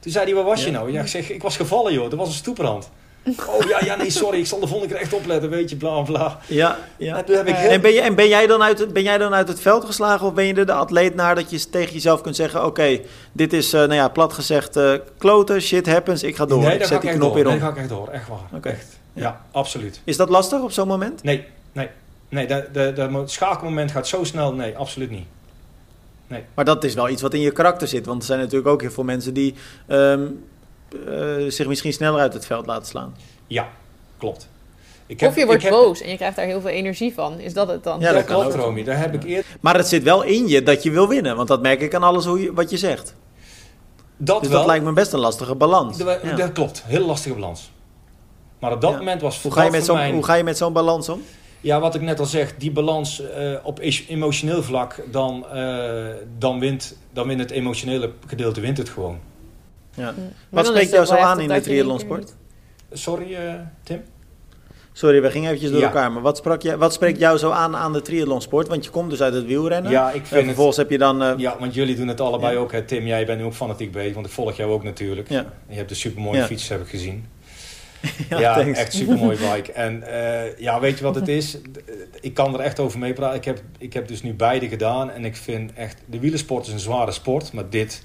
[0.00, 0.92] Toen zei hij, waar was je nou?
[0.92, 2.90] Ja, ik zeg, ik was gevallen joh, er was een stoeprand.
[3.26, 6.00] Oh ja, ja, nee, sorry, ik zal de volgende keer echt opletten, weet je, bla
[6.00, 6.38] bla.
[6.46, 7.16] Ja, ja.
[7.16, 7.70] En toen heb ik heel...
[7.70, 9.84] En, ben, je, en ben, jij dan uit het, ben jij dan uit het veld
[9.84, 13.00] geslagen of ben je er de atleet naar dat je tegen jezelf kunt zeggen: Oké,
[13.32, 16.58] dit is uh, nou ja, plat gezegd uh, kloten, shit happens, ik ga door.
[16.58, 17.52] Nee, ik daar zet ga die ik knop echt weer door.
[17.52, 17.58] om.
[17.58, 18.58] Nee, ga ik echt door, echt waar.
[18.58, 18.68] Oké.
[18.68, 18.98] Echt.
[19.12, 19.44] Ja.
[19.50, 20.00] absoluut.
[20.04, 21.22] Is dat lastig op zo'n moment?
[21.22, 21.88] Nee, nee.
[22.28, 24.52] Nee, de, de, de, het schakelmoment gaat zo snel.
[24.54, 25.26] Nee, absoluut niet.
[26.54, 28.06] Maar dat is wel iets wat in je karakter zit.
[28.06, 29.54] Want er zijn natuurlijk ook heel veel mensen die
[29.88, 30.44] um,
[31.08, 33.16] uh, zich misschien sneller uit het veld laten slaan.
[33.46, 33.68] Ja,
[34.18, 34.48] klopt.
[35.06, 35.72] Ik heb, of je wordt heb...
[35.72, 37.38] boos en je krijgt daar heel veel energie van.
[37.38, 38.00] Is dat het dan?
[38.00, 38.84] Ja, dat, dat klopt, Romy.
[38.84, 39.44] Daar heb ik eerder...
[39.60, 41.36] Maar het zit wel in je dat je wil winnen.
[41.36, 43.14] Want dat merk ik aan alles hoe je, wat je zegt.
[44.16, 44.58] Dat dus wel.
[44.58, 45.98] dat lijkt me best een lastige balans.
[45.98, 46.36] Dat, ja.
[46.36, 46.82] dat klopt.
[46.86, 47.70] Heel lastige balans.
[48.58, 48.96] Maar op dat ja.
[48.96, 50.14] moment was hoe ga, je met zo, mijn...
[50.14, 51.22] hoe ga je met zo'n balans om?
[51.60, 56.06] Ja, wat ik net al zeg, die balans uh, op emotioneel vlak, dan, uh,
[56.38, 59.18] dan, wint, dan wint het emotionele gedeelte wint het gewoon.
[59.94, 60.14] Ja.
[60.48, 62.34] Wat spreekt jou zo aan in de triathlonsport?
[62.92, 63.38] Sorry, uh,
[63.82, 64.02] Tim?
[64.92, 65.86] Sorry, we gingen eventjes door ja.
[65.86, 66.12] elkaar.
[66.12, 68.68] Maar wat, sprak je, wat spreekt jou zo aan aan de triathlonsport?
[68.68, 69.90] Want je komt dus uit het wielrennen.
[69.90, 71.22] Ja, ik vind en vervolgens het, heb je dan...
[71.22, 72.60] Uh, ja, want jullie doen het allebei ja.
[72.60, 72.72] ook.
[72.72, 72.82] Hè.
[72.82, 75.28] Tim, jij bent nu ook fanatiek bezig, want ik volg jou ook natuurlijk.
[75.28, 75.44] Ja.
[75.68, 76.46] Je hebt een supermooie ja.
[76.46, 77.26] fiets, heb ik gezien.
[78.28, 79.72] Ja, ja echt supermooi bike.
[79.72, 81.58] En uh, ja, weet je wat het is?
[82.20, 83.36] Ik kan er echt over meepraten.
[83.36, 85.10] Ik heb, ik heb dus nu beide gedaan.
[85.10, 85.96] En ik vind echt...
[86.06, 87.52] De wielersport is een zware sport.
[87.52, 88.02] Maar dit...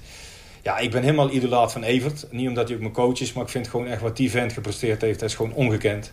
[0.62, 2.26] Ja, ik ben helemaal idolaat van Evert.
[2.30, 3.32] Niet omdat hij ook mijn coach is.
[3.32, 5.20] Maar ik vind gewoon echt wat die vent gepresteerd heeft.
[5.20, 6.12] Dat is gewoon ongekend.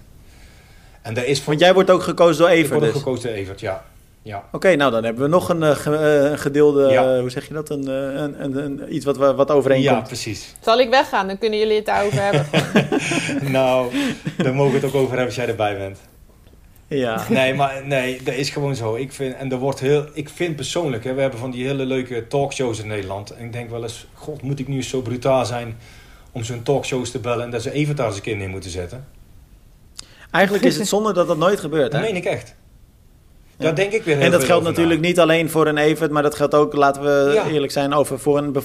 [1.02, 1.44] En daar is...
[1.44, 3.02] Want jij wordt ook gekozen door Evert Ik word ook dus.
[3.02, 3.86] gekozen door Evert, ja.
[4.22, 4.38] Ja.
[4.38, 7.16] Oké, okay, nou dan hebben we nog een uh, gedeelde, ja.
[7.16, 9.98] uh, hoe zeg je dat, een, een, een, een, iets wat, wat overeenkomt.
[9.98, 10.56] Ja, precies.
[10.62, 11.28] Zal ik weggaan?
[11.28, 12.46] Dan kunnen jullie het daarover hebben.
[13.58, 13.92] nou,
[14.38, 16.00] dan mogen we het ook over hebben als jij erbij bent.
[16.98, 17.26] Ja.
[17.30, 18.96] Nee, maar nee, dat is gewoon zo.
[18.96, 21.86] Ik vind, en er wordt heel, ik vind persoonlijk, hè, we hebben van die hele
[21.86, 23.30] leuke talkshows in Nederland.
[23.30, 25.78] En ik denk wel eens, god, moet ik nu zo brutaal zijn
[26.32, 28.70] om zo'n talkshows te bellen en dat ze even daar eens een keer neer moeten
[28.70, 29.08] zetten?
[30.32, 31.92] Eigenlijk is het zonde dat dat nooit gebeurt.
[31.92, 32.08] Dat hè?
[32.08, 32.56] meen ik echt.
[33.62, 35.08] Denk ik weer heel En dat veel geldt over natuurlijk na.
[35.08, 37.48] niet alleen voor een Evert, maar dat geldt ook, laten we Ja.
[37.48, 38.56] eerlijk zijn, over voor een,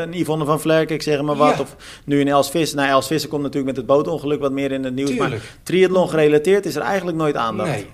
[0.00, 1.54] een Yvonne van Vlerk, ik zeg maar wat.
[1.56, 1.60] Ja.
[1.60, 2.76] Of nu een Els Visser.
[2.78, 5.10] Nou, Els Visser komt natuurlijk met het bootongeluk wat meer in het nieuws.
[5.10, 5.30] Tuurlijk.
[5.30, 7.70] Maar triathlon gerelateerd is er eigenlijk nooit aandacht.
[7.70, 7.86] Nee.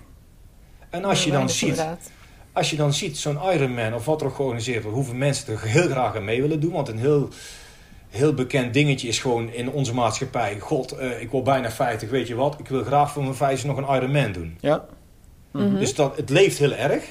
[0.90, 2.10] En als je dan ziet, inderdaad.
[2.52, 5.60] als je dan ziet, zo'n Ironman of wat er ook georganiseerd wordt, hoeveel mensen er
[5.62, 6.72] heel graag aan mee willen doen.
[6.72, 7.28] Want een heel,
[8.10, 10.56] heel bekend dingetje is gewoon in onze maatschappij.
[10.60, 12.56] God, eh, ik word bijna 50, weet je wat?
[12.58, 14.56] Ik wil graag voor mijn 50 nog een Ironman doen.
[14.60, 14.84] Ja.
[15.53, 15.78] Mhm.
[15.78, 17.05] Dus dat, het leeft heel erg.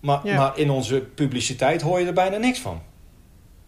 [0.00, 0.36] Maar, Ja.
[0.36, 2.80] maar in onze publiciteit hoor je er bijna niks van.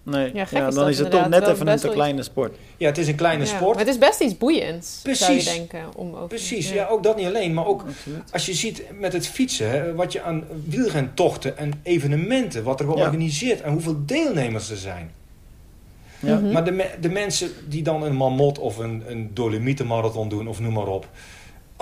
[0.04, 2.22] Nee, Ja, ja, gek is dan dat is het toch net even een te kleine
[2.22, 2.56] sport.
[2.76, 3.76] Ja, het is een kleine Ja, sport.
[3.76, 5.44] Maar het is best iets boeiends, zou je Precies.
[5.56, 5.84] denken.
[5.96, 6.86] Om over, Precies, ja.
[6.86, 7.54] ook dat niet alleen.
[7.54, 8.32] Maar ook Absoluut.
[8.32, 12.86] als je ziet met het fietsen, hè, wat je aan wielrentochten en evenementen, wat er
[12.86, 15.10] georganiseerd en hoeveel deelnemers er zijn.
[16.20, 16.38] Ja.
[16.38, 16.52] Mhm.
[16.52, 20.60] Maar de, me- de mensen die dan een Mamot of een, een Dolomietenmarathon doen, of
[20.60, 21.08] noem maar op.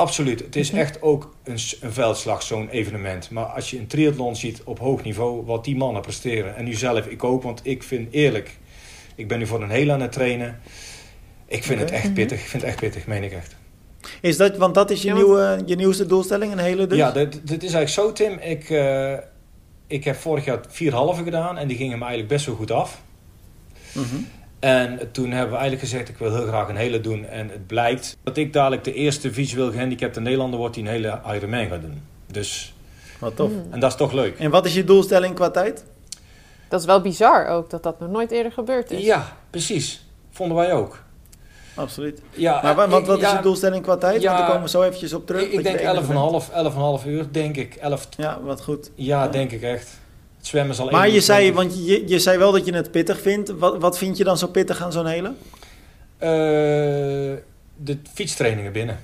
[0.01, 0.81] Absoluut, het is Mhm.
[0.81, 3.31] echt ook een, veldslag, zo'n evenement.
[3.31, 6.57] Maar als je een triathlon ziet op hoog niveau, wat die mannen presteren.
[6.57, 8.59] En nu zelf, ik ook, want ik vind eerlijk,
[9.15, 10.61] ik ben nu voor een heel aan het trainen.
[11.47, 12.13] Ik vind het echt Mhm.
[12.13, 13.57] pittig, ik vind het echt pittig, meen ik echt.
[14.21, 16.99] Is dat, want dat is je, Ja, want- nieuwe, je nieuwste doelstelling, een hele dus?
[16.99, 18.39] Ja, dit, dit is eigenlijk zo, Tim.
[18.39, 19.15] Ik, eh,
[19.87, 22.71] ik heb vorig jaar vier halve gedaan en die gingen me eigenlijk best wel goed
[22.71, 23.01] af.
[23.93, 24.17] Mhm.
[24.61, 27.25] En toen hebben we eigenlijk gezegd, ik wil heel graag een hele doen.
[27.27, 31.21] En het blijkt dat ik dadelijk de eerste visueel gehandicapte Nederlander word die een hele
[31.35, 32.03] Ironman gaat doen.
[32.27, 32.75] Dus,
[33.19, 33.51] Wat tof.
[33.51, 33.67] Mm.
[33.71, 34.39] en dat is toch leuk.
[34.39, 35.85] En wat is je doelstelling qua tijd?
[36.69, 39.05] Dat is wel bizar ook, dat dat nog nooit eerder gebeurd is.
[39.05, 40.07] Ja, precies.
[40.31, 41.03] Vonden wij ook.
[41.75, 42.21] Absoluut.
[42.35, 44.23] Ja, Maar wa- wat, wat ik- is ja, je doelstelling qua tijd?
[44.23, 45.43] ja, want daar komen we zo eventjes op terug.
[45.43, 47.01] Ik, denk de enige 11,5 bent.
[47.03, 47.75] 11,5 uur, denk ik.
[47.75, 48.91] 11, Ja, wat goed.
[48.95, 49.29] ja, Ja.
[49.31, 49.99] denk ik echt.
[50.41, 51.24] Het zwemmen zal Maar je 21.
[51.36, 53.51] zei, want je, je zei wel dat je het pittig vindt.
[53.59, 55.32] Wat, wat vind je dan zo pittig aan zo'n hele?
[56.18, 56.28] Eh,
[57.76, 59.01] de fietstrainingen binnen.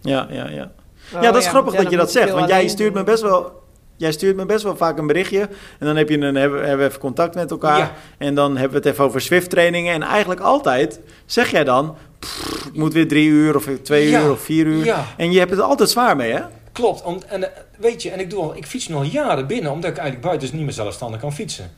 [0.00, 0.70] Ja, ja, ja.
[1.14, 2.30] Oh, ja, dat is grappig ja, dat je dat zegt.
[2.30, 3.64] Want jij stuurt me best wel...
[3.96, 5.40] Jij stuurt me best wel vaak een berichtje.
[5.78, 7.78] En dan heb je een, hebben, hebben we even contact met elkaar.
[7.78, 7.92] Ja.
[8.18, 9.94] En dan hebben we het even over Swift trainingen.
[9.94, 11.96] En eigenlijk altijd zeg jij dan...
[12.18, 14.22] "Pff, ik moet weer drie uur of twee Ja.
[14.22, 14.84] uur of vier uur.
[14.84, 15.04] Ja.
[15.16, 16.40] En je hebt het altijd zwaar mee, hè?
[16.76, 17.02] Klopt.
[17.02, 19.72] Om, en, eh, weet je, en ik, doe al, ik fiets nu al jaren binnen,
[19.72, 21.70] omdat ik eigenlijk buiten dus niet meer zelfstandig kan fietsen.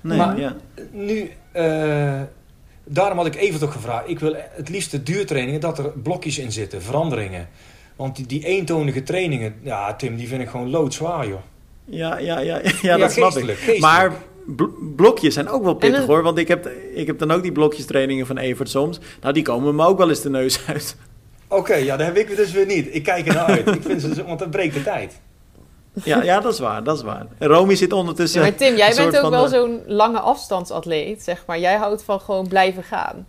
[0.00, 0.56] Nee, Maar- ja.
[0.90, 2.20] Nu, eh,
[2.84, 4.08] daarom had ik even toch gevraagd.
[4.08, 7.48] Ik wil het liefst de duurtrainingen dat er blokjes in zitten, veranderingen.
[7.96, 11.40] Want die, die eentonige trainingen, ja Tim, die vind ik gewoon loodzwaar joh.
[11.84, 13.44] Ja, ja, ja, ja, dat snap ik.
[13.44, 13.78] geestelijk.
[13.80, 14.12] Maar
[14.46, 14.64] bl-
[14.96, 16.22] blokjes zijn ook wel pittig hoor.
[16.22, 18.98] Want ik heb, ik heb dan ook die blokjes trainingen van Evert soms.
[19.20, 20.96] Nou, die komen me ook wel eens de neus uit.
[21.52, 22.94] Oké, ja, dat heb ik dus weer niet.
[22.94, 23.66] Ik kijk er naar uit.
[23.66, 25.20] ik vind ze, zo- want dat breekt de tijd.
[26.04, 27.26] Ja, ja, dat is waar, dat is waar.
[27.38, 28.40] En Romy zit ondertussen...
[28.40, 31.58] Ja, maar Tim, jij bent ook wel zo'n lange afstandsatleet, zeg maar.
[31.58, 33.26] Jij houdt van gewoon blijven gaan.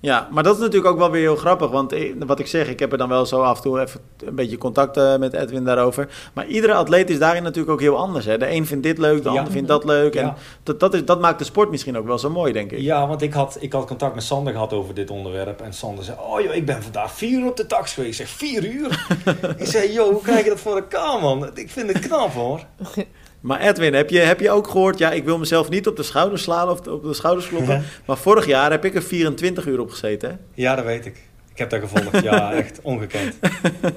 [0.00, 1.70] Ja, maar dat is natuurlijk ook wel weer heel grappig.
[1.70, 1.94] Want
[2.26, 4.58] wat ik zeg, ik heb er dan wel zo af en toe even een beetje
[4.58, 6.08] contact eh, met Edwin daarover.
[6.32, 8.24] Maar iedere atleet is daarin natuurlijk ook heel anders.
[8.24, 8.38] Hè?
[8.38, 9.36] De een vindt dit leuk, de Ja.
[9.38, 10.14] ander vindt dat leuk.
[10.14, 10.34] En Ja.
[10.62, 12.78] dat, dat, is, dat maakt de sport misschien ook wel zo mooi, denk ik.
[12.80, 15.60] Ja, want ik had, ik had contact met Sander gehad over dit onderwerp.
[15.60, 18.20] En Sander zei, oh joh, ik ben vandaag vier uur op de tax geweest.
[18.20, 19.06] Ik zeg, vier uur?
[19.58, 21.50] ik zei, joh, hoe krijg je dat voor elkaar, man?
[21.54, 22.60] Ik vind het knap, hoor.
[23.46, 24.98] Maar Edwin, heb je, heb je ook gehoord...
[24.98, 27.84] Ja, ik wil mezelf niet op de schouders slaan of op de schouders kloppen.
[28.06, 30.28] maar vorig jaar heb ik er 24 uur op gezeten.
[30.30, 30.36] Hè?
[30.54, 31.16] Ja, dat weet ik.
[31.52, 32.22] Ik heb dat gevolgd.
[32.22, 33.34] Ja, echt ongekend.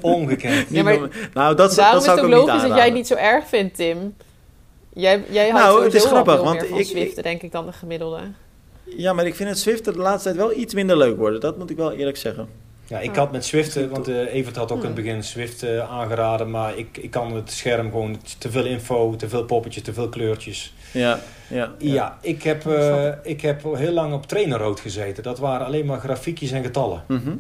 [0.01, 0.65] Ongekend.
[0.69, 0.97] Ja, maar
[1.33, 3.15] nou, dat, Daarom dat is zou het ik ook logisch dat jij het niet zo
[3.15, 4.15] erg vindt, Tim.
[4.93, 7.65] Jij, jij houdt Nou, het is grappig, veel want meer van ik- denk ik, dan
[7.65, 8.19] de gemiddelde.
[8.83, 11.39] Ja, maar ik vind het Zwift de laatste tijd wel iets minder leuk worden.
[11.39, 12.47] Dat moet ik wel eerlijk zeggen.
[12.89, 15.03] Ja, ik had met Swift, eh, want eh, Evert had ook in het Hmm.
[15.05, 16.49] begin Swift eh, aangeraden.
[16.49, 20.09] Maar ik, ik kan het scherm gewoon te veel info, te veel poppetjes, te veel
[20.09, 20.73] kleurtjes.
[20.93, 25.23] Ja, ja, Ja, ik, heb, eh, ik heb heel lang op trainerrood gezeten.
[25.23, 27.03] Dat waren alleen maar grafiekjes en getallen.
[27.07, 27.27] Mhm.
[27.29, 27.37] En,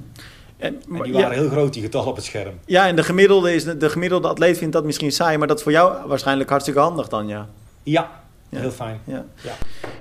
[0.57, 2.53] En maar- die ja, waren heel groot, die getallen op het scherm.
[2.65, 5.63] ja, en de gemiddelde, is, de gemiddelde atleet vindt dat misschien saai, maar dat is
[5.63, 7.47] voor jou waarschijnlijk hartstikke handig dan, ja.
[7.83, 8.18] Ja,
[8.49, 8.59] Ja.
[8.59, 8.99] heel fijn.
[9.03, 9.25] ja.
[9.43, 9.53] Ja.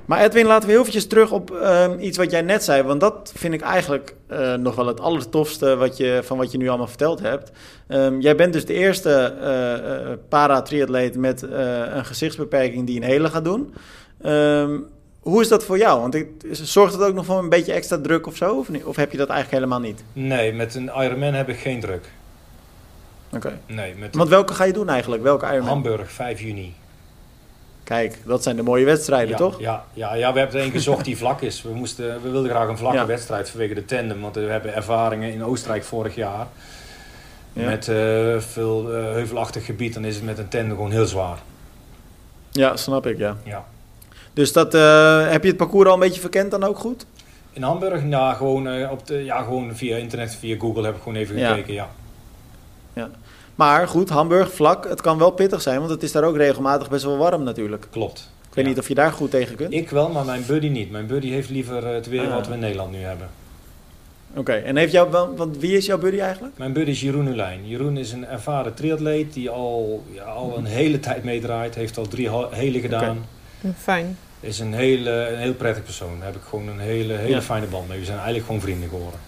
[0.05, 3.01] Maar Edwin, laten we heel eventjes terug op ehm, iets wat jij net zei, want
[3.01, 6.69] dat vind ik eigenlijk eh, nog wel het allertofste wat je, van wat je nu
[6.69, 7.51] allemaal verteld hebt.
[7.87, 13.45] Ehm, jij bent dus de eerste eh, para-triatleet met een gezichtsbeperking die een hele gaat
[13.45, 13.75] doen.
[14.23, 14.79] Ehm,
[15.21, 16.01] hoe is dat voor jou?
[16.01, 18.55] Want ik, zorgt het ook nog voor een beetje extra druk of zo?
[18.55, 18.85] Of, niet?
[18.85, 20.05] of heb je dat eigenlijk helemaal niet?
[20.13, 22.11] Nee, met een Ironman heb ik geen druk.
[23.33, 23.59] Oké.
[23.67, 25.23] Nee, met Want welke ga je doen eigenlijk?
[25.23, 25.69] Welke Ironman?
[25.69, 26.75] Hamburg, 5 juni.
[27.89, 29.61] Kijk, dat zijn de mooie wedstrijden, ja, toch?
[29.61, 31.63] Ja, ja, ja, we hebben er een gezocht die vlak is.
[31.63, 33.07] We, moesten, we wilden graag een vlakke Ja.
[33.07, 34.21] wedstrijd vanwege de tandem.
[34.21, 36.47] Want we hebben ervaringen in Oostenrijk vorig jaar.
[37.53, 37.65] Ja.
[37.69, 39.95] Met eh, veel eh, heuvelachtig gebied.
[39.95, 41.39] Dan is het met een tandem gewoon heel zwaar.
[42.51, 43.37] Ja, snap ik, ja.
[43.45, 43.65] Ja.
[44.33, 47.07] Dus dat, eh, heb je het parcours al een beetje verkend dan ook goed?
[47.53, 51.19] In Hamburg, ja, gewoon, op de, ja, gewoon via internet, via Google heb ik gewoon
[51.19, 51.49] even Ja.
[51.55, 51.75] gekeken.
[52.95, 53.09] Ja.
[53.59, 56.91] Maar goed, Hamburg, vlak, het kan wel pittig zijn, want het is daar ook regelmatig
[56.91, 57.87] best wel warm natuurlijk.
[57.91, 58.31] Klopt.
[58.49, 58.71] Ik weet Ja.
[58.71, 59.73] niet of je daar goed tegen kunt.
[59.73, 60.91] Ik wel, maar mijn buddy niet.
[60.91, 62.35] Mijn buddy heeft liever eh, het weer Ah.
[62.35, 63.29] wat we in Nederland nu hebben.
[64.35, 66.59] Oké, en heeft jou, wel- want wie is jouw buddy eigenlijk?
[66.59, 67.69] Mijn buddy is Jeroen Ulijn.
[67.69, 71.75] Jeroen is een ervaren triatleet die al, ja, al een hele tijd meedraait.
[71.75, 73.25] Heeft al drie hele gedaan.
[73.63, 73.75] Oké.
[73.79, 74.19] Fijn.
[74.41, 76.17] Is een, hele, een heel prettig persoon.
[76.17, 77.43] Daar heb ik gewoon een hele, hele Ja.
[77.43, 77.99] fijne band mee.
[77.99, 79.21] We zijn eigenlijk gewoon vrienden geworden.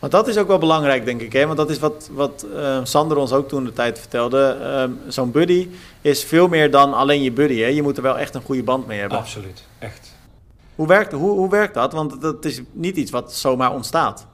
[0.00, 1.32] Want dat is ook wel belangrijk, denk ik.
[1.32, 1.46] Hè?
[1.46, 4.58] Want dat is wat, wat eh, Sander ons ook toen de tijd vertelde.
[4.62, 5.68] Ehm, Zo'n buddy
[6.00, 7.58] is veel meer dan alleen je buddy.
[7.58, 7.66] Hè?
[7.66, 9.18] Je moet er wel echt een goede band mee hebben.
[9.18, 10.12] Absoluut, echt.
[10.74, 11.92] Hoe, werkt, hoe, hoe werkt dat?
[11.92, 14.26] Want dat is niet iets wat zomaar ontstaat.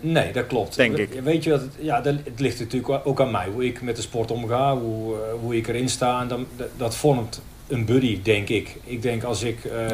[0.00, 0.76] Nee, dat klopt.
[0.76, 1.20] Denk ik.
[1.22, 3.48] Weet je wat, het, ja, dat, het ligt natuurlijk ook aan mij.
[3.48, 6.20] Hoe ik met de sport omga, hoe, eh, hoe ik erin sta.
[6.20, 8.76] En dan, dat, dat vormt een buddy, denk ik.
[8.84, 9.86] Ik denk als ik eh,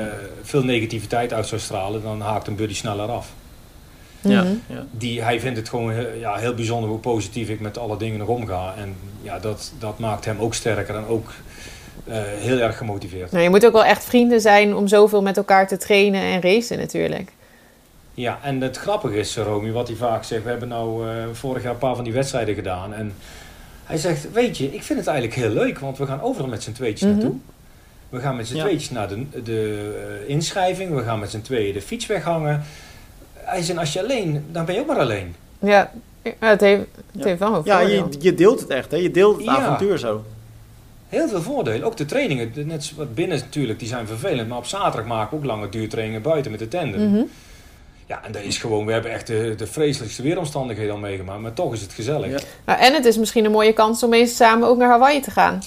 [0.43, 3.33] veel negativiteit uit zou stralen, dan haakt een buddy sneller af.
[4.23, 4.53] Ja, Mhm.
[4.67, 4.85] ja.
[4.91, 8.29] Die, hij vindt het gewoon ja, heel bijzonder hoe positief ik met alle dingen nog
[8.29, 8.75] omga.
[8.79, 11.31] En ja, dat, dat maakt hem ook sterker en ook
[12.07, 13.31] eh, heel erg gemotiveerd.
[13.33, 16.41] Nou, je moet ook wel echt vrienden zijn om zoveel met elkaar te trainen en
[16.43, 17.33] racen natuurlijk.
[18.15, 20.43] Ja, en het grappige is, Romy, wat hij vaak zegt.
[20.45, 22.95] We hebben nou eh, vorig jaar een paar van die wedstrijden gedaan.
[22.95, 23.13] En
[23.85, 25.79] hij zegt, weet je, ik vind het eigenlijk heel leuk.
[25.79, 27.19] Want we gaan overal met z'n tweetjes Mhm.
[27.19, 27.37] naartoe.
[28.09, 28.63] We gaan met z'n Ja.
[28.63, 29.93] tweetjes naar de, de
[30.23, 30.95] eh, inschrijving.
[30.95, 32.63] We gaan met z'n tweeën de fiets weghangen.
[33.53, 35.35] Hij zegt, als je alleen, dan ben je ook maar alleen.
[35.59, 35.91] Ja,
[36.39, 37.25] het heeft, het Ja.
[37.25, 38.91] heeft wel een Ja, je, je deelt het echt.
[38.91, 38.97] Hè?
[38.97, 39.57] Je deelt het Ja.
[39.57, 40.25] avontuur zo.
[41.09, 41.83] Heel veel voordelen.
[41.87, 42.53] Ook de trainingen.
[42.55, 44.49] Net wat binnen natuurlijk, die zijn vervelend.
[44.49, 47.11] Maar op zaterdag maken we ook lange duurtrainingen buiten met de tandem.
[47.11, 47.23] Mhm.
[48.07, 51.41] Ja, en dat is gewoon, we hebben echt de, de vreselijkste weeromstandigheden al meegemaakt.
[51.41, 52.31] Maar toch is het gezellig.
[52.31, 52.39] Ja.
[52.65, 55.31] Nou, en het is misschien een mooie kans om eens samen ook naar Hawaii te
[55.31, 55.63] gaan.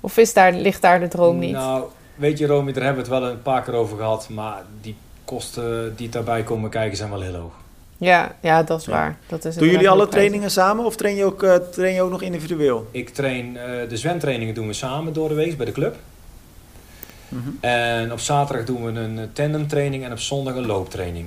[0.00, 1.52] Of is daar, ligt daar de droom niet?
[1.52, 1.84] Nou,
[2.14, 4.28] weet je Romy, daar hebben we het wel een paar keer over gehad.
[4.28, 7.52] Maar die kosten die daarbij komen kijken zijn wel heel hoog.
[7.98, 8.92] Ja, ja, dat is Ja.
[8.92, 9.18] waar.
[9.26, 12.10] Dat is Doen jullie alle trainingen samen of train je ook, eh, train je ook
[12.10, 12.86] nog individueel?
[12.90, 15.96] Ik train, eh, de zwemtrainingen doen we samen door de week bij de club.
[17.28, 17.48] Mhm.
[17.60, 21.26] En op zaterdag doen we een eh, tandemtraining en op zondag een looptraining.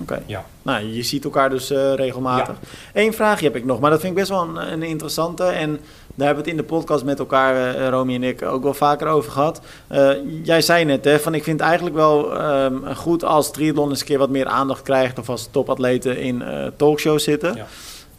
[0.00, 0.22] Oké.
[0.26, 0.44] Ja.
[0.62, 2.56] Nou, je ziet elkaar dus eh, regelmatig.
[2.92, 5.44] Eén vraagje heb ik nog, maar dat vind ik best wel een, een interessante.
[5.44, 5.80] En
[6.18, 8.74] daar hebben we het in de podcast met elkaar, eh Romy en ik, ook wel
[8.74, 9.60] vaker over gehad.
[9.86, 10.10] Eh,
[10.42, 14.00] jij zei net, hè, van ik vind het eigenlijk wel ehm, goed als triathlon eens
[14.00, 15.18] een keer wat meer aandacht krijgt.
[15.18, 16.42] Of als topatleten in
[16.76, 17.54] talkshows zitten.
[17.54, 17.66] Ja.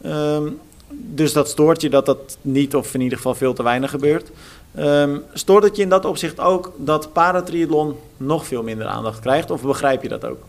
[0.01, 0.43] Ehm,
[0.89, 4.29] dus dat stoort je dat dat niet, of in ieder geval veel te weinig gebeurt.
[4.75, 9.51] Ehm, stoort het je in dat opzicht ook dat paratriathlon nog veel minder aandacht krijgt?
[9.51, 10.43] Of begrijp je dat ook?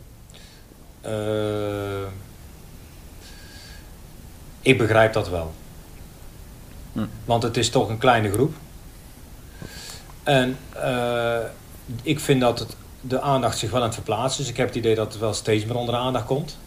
[4.61, 5.53] Ik begrijp dat wel.
[6.93, 7.01] Hm.
[7.25, 8.55] Want het is toch een kleine groep.
[10.23, 11.39] En eh,
[12.03, 14.51] ik vind dat het, de aandacht zich wel aan het verplaatsen is.
[14.51, 16.59] Ik heb het idee dat het wel steeds meer onder de aandacht komt.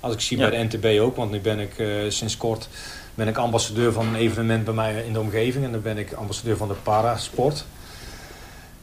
[0.00, 0.48] Als ik zie Ja.
[0.48, 2.68] bij de NTB ook, want nu ben ik eh, sinds kort
[3.14, 5.64] ben ik ambassadeur van een evenement bij mij in de omgeving.
[5.64, 7.64] En dan ben ik ambassadeur van de parasport.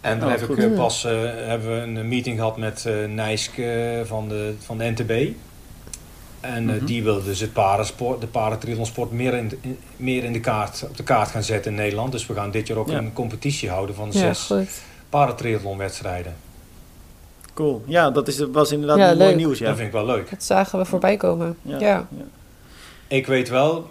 [0.01, 0.57] En dan Oh, heb goed.
[0.57, 4.83] ik eh, pas hebben we een meeting gehad met Nijsk eh, van, de, van de
[4.95, 5.35] NTB.
[6.41, 6.85] En eh, Mhm.
[6.85, 10.83] die wil dus het parasport, de paratriathlonsport meer, in, de- in- meer in de kaart,
[10.89, 12.11] op de kaart gaan zetten in Nederland.
[12.11, 12.97] Dus we gaan dit jaar ook Ja.
[12.97, 14.69] een competitie houden van Ja, zes goed.
[15.09, 16.35] paratriathlonwedstrijden.
[17.53, 17.83] Cool.
[17.85, 19.59] Ja, dat is, was inderdaad Ja, een mooi nieuws.
[19.59, 19.65] Ja.
[19.67, 20.29] Dat vind ik wel leuk.
[20.29, 21.57] Dat zagen we voorbij komen.
[21.61, 21.79] Ja.
[21.79, 22.07] Ja.
[22.17, 22.23] Ja.
[23.07, 23.89] Ik weet wel,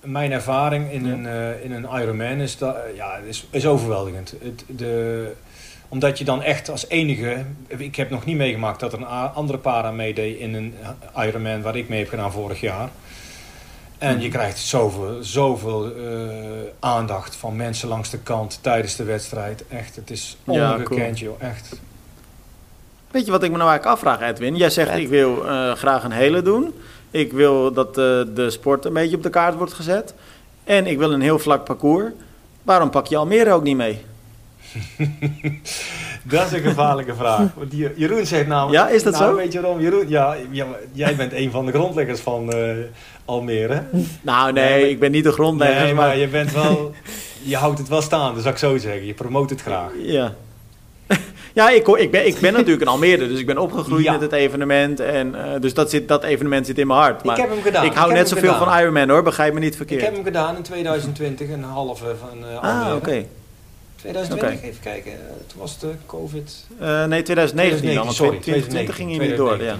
[0.00, 1.12] mijn ervaring in, Ja.
[1.12, 4.34] een, eh, in een Ironman is, dat, ja, is, is overweldigend.
[4.42, 5.32] Het, de,
[5.88, 7.44] omdat je dan echt als enige...
[7.66, 10.74] Ik heb nog niet meegemaakt dat er een andere para meedeed in een
[11.16, 12.88] Ironman waar ik mee heb gedaan vorig jaar.
[13.98, 14.36] En je Mhm.
[14.36, 16.12] krijgt zoveel, zoveel eh,
[16.80, 19.64] aandacht van mensen langs de kant tijdens de wedstrijd.
[19.68, 21.80] Echt, het is Ja, ongekend joh, echt.
[23.10, 24.56] Weet je wat ik me nou eigenlijk afvraag, Edwin?
[24.56, 26.74] Jij zegt, ik wil eh, graag een hele doen.
[27.10, 27.94] Ik wil dat eh,
[28.34, 30.14] de sport een beetje op de kaart wordt gezet.
[30.64, 32.10] En ik wil een heel vlak parcours.
[32.62, 34.04] Waarom pak je Almere ook niet mee?
[36.22, 37.48] Dat is een gevaarlijke vraag.
[37.56, 38.74] Want Jeroen zegt namelijk...
[38.82, 39.36] Ja, is dat nou, zo?
[39.36, 39.80] weet je waarom?
[39.80, 40.36] Jeroen, ja,
[40.92, 42.70] jij bent een van de grondleggers van eh,
[43.24, 43.82] Almere.
[44.20, 45.82] Nou, nee, ik ben niet de grondlegger.
[45.84, 46.92] Nee, maar, maar je bent wel...
[47.42, 49.06] Je houdt het wel staan, dat zou ik zo zeggen.
[49.06, 49.90] Je promoot het graag.
[50.02, 50.34] Ja.
[51.52, 54.12] Ja, ik, ik, ben, ik ben natuurlijk een Almere, dus ik ben opgegroeid Ja.
[54.12, 55.00] met het evenement.
[55.00, 57.24] En, eh, dus dat, zit, dat evenement zit in mijn hart.
[57.24, 57.84] Maar ik heb hem gedaan.
[57.84, 58.68] ik hou net zoveel gedaan.
[58.68, 60.02] van Ironman hoor, begrijp me niet Ik verkeerd.
[60.02, 62.90] heb hem gedaan in 2020, een halve van eh Almere.
[62.90, 63.24] ah, oké.
[63.98, 64.66] 2020, Oké.
[64.68, 65.12] even kijken.
[65.12, 66.64] eh, toen was de COVID...
[66.80, 68.38] Eh, nee, 2019 dan, want sorry.
[68.38, 69.62] 2020 ging je niet door.
[69.62, 69.76] Ja.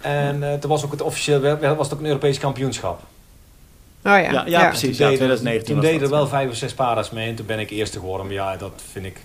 [0.00, 3.00] En eh toen was ook het officieel, was het ook een Europees kampioenschap.
[3.00, 4.18] Oh ja.
[4.18, 4.96] Ja, ja, precies.
[4.96, 7.46] Toen Ja, deden- 2019 Toen deden er wel vijf of zes paarden mee en toen
[7.46, 8.26] ben ik eerste geworden.
[8.26, 9.16] Maar ja, dat vind ik...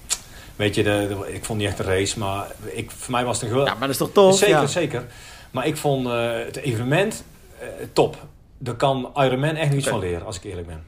[0.55, 3.33] Weet je, de, de- ik vond niet echt een race, maar ik, voor mij was
[3.35, 3.73] het een geweldig...
[3.73, 4.37] Ja, maar dat is toch tof?
[4.37, 4.65] zeker, ja.
[4.67, 5.05] zeker.
[5.51, 7.23] Maar ik vond eh, het evenement
[7.59, 8.17] eh, top.
[8.57, 10.83] Daar kan Ironman echt niets van leren, als ik eerlijk ben.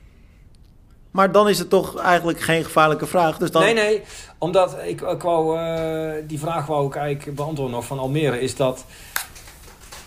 [1.14, 3.38] Maar dan is het toch eigenlijk geen gevaarlijke vraag.
[3.38, 3.62] Dus dan...
[3.62, 4.02] Nee, nee,
[4.38, 8.42] omdat ik, ik wou, uh, die vraag wou ik eigenlijk beantwoorden nog van Almere.
[8.42, 8.86] Is dat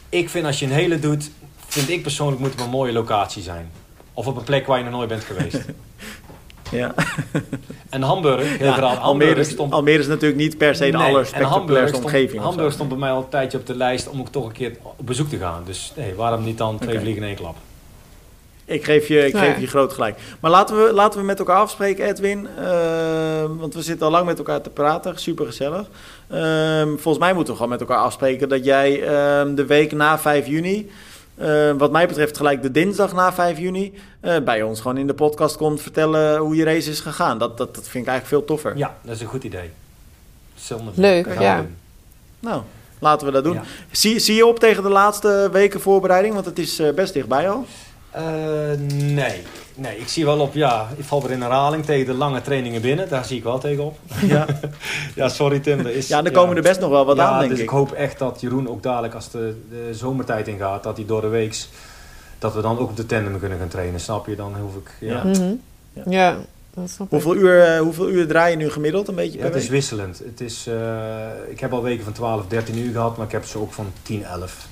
[0.09, 1.30] ik vind als je een hele doet,
[1.66, 3.70] vind ik persoonlijk moet het een mooie locatie zijn.
[4.12, 5.59] Of op een plek waar je nog nooit bent geweest.
[6.70, 6.94] ja.
[7.88, 9.00] En Hamburg, heel ja, graag.
[9.00, 9.72] Almere, is, stond...
[9.72, 12.42] Almere is natuurlijk niet per se de nee, allerspectaculairste omgeving.
[12.42, 14.76] Hamburg stond bij mij al een tijdje op de lijst om ook toch een keer
[14.82, 15.62] op bezoek te gaan.
[15.64, 17.00] Dus nee, waarom niet dan twee okay.
[17.00, 17.57] vliegen in één klap?
[18.66, 20.18] Ik geef je, ik nou geef je groot gelijk.
[20.40, 22.48] Maar laten we, laten we met elkaar afspreken, Edwin.
[22.58, 25.18] Uh, want we zitten al lang met elkaar te praten.
[25.18, 25.86] Super gezellig.
[26.32, 30.18] Uh, volgens mij moeten we gewoon met elkaar afspreken dat jij uh, de week na
[30.18, 30.90] 5 juni.
[31.78, 33.94] wat mij betreft gelijk de dinsdag na 5 juni.
[34.44, 37.38] bij ons gewoon in de podcast komt vertellen hoe je race is gegaan.
[37.38, 38.76] Dat, dat, dat vind ik eigenlijk veel toffer.
[38.76, 39.70] Ja, dat is een goed idee.
[40.94, 41.66] Leuk, ja.
[42.40, 42.62] Nou,
[42.98, 43.54] laten we dat doen.
[43.54, 43.62] Ja.
[43.90, 46.34] Zie, zie je op tegen de laatste weken voorbereiding?
[46.34, 47.66] Want het is best dichtbij al.
[48.16, 48.22] Uh,
[49.14, 49.42] nee.
[49.74, 52.80] nee, ik zie wel op, ja, ik val weer in herhaling tegen de lange trainingen
[52.80, 53.08] binnen.
[53.08, 53.98] Daar zie ik wel tegenop.
[54.26, 54.46] Ja,
[55.14, 55.78] ja sorry Tim.
[55.78, 57.58] Er is, ja, er komen ja, er best nog wel wat ja, aan, denk dus
[57.58, 57.64] ik.
[57.64, 61.20] ik hoop echt dat Jeroen ook dadelijk, als de, de zomertijd ingaat, dat hij door
[61.20, 61.68] de weeks,
[62.38, 64.00] dat we dan ook op de tandem kunnen gaan trainen.
[64.00, 64.36] Snap je?
[64.36, 65.14] Dan hoef ik, ja.
[65.14, 65.60] Ja, mm -hmm.
[66.12, 66.36] ja.
[66.74, 67.40] dat snap hoeveel, ik.
[67.40, 70.18] uur, uh, hoeveel uur draai je nu gemiddeld een beetje per Het is wisselend.
[70.18, 70.74] Het is, uh,
[71.48, 73.92] ik heb al weken van 12, 13 uur gehad, maar ik heb ze ook van
[74.02, 74.68] 10, 11.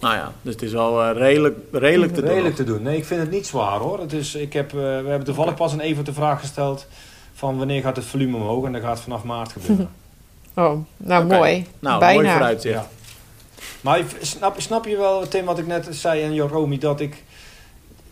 [0.00, 2.30] Nou ja, dus het is wel uh, redelijk, redelijk te doen.
[2.30, 2.82] Redelijk te doen.
[2.82, 4.08] Nee, ik vind het niet zwaar hoor.
[4.08, 6.86] Dus ik heb, uh, we hebben toevallig pas een even de vraag gesteld
[7.34, 9.90] van wanneer gaat het volume omhoog en dat gaat vanaf maart gebeuren.
[10.54, 11.38] oh, nou okay.
[11.38, 11.66] mooi.
[11.78, 12.20] Nou, Bijna.
[12.20, 12.74] mooi vooruitzicht.
[12.74, 12.88] Ja.
[13.80, 17.24] Maar snap, snap je wel, Tim, wat ik net zei en Joromi, dat ik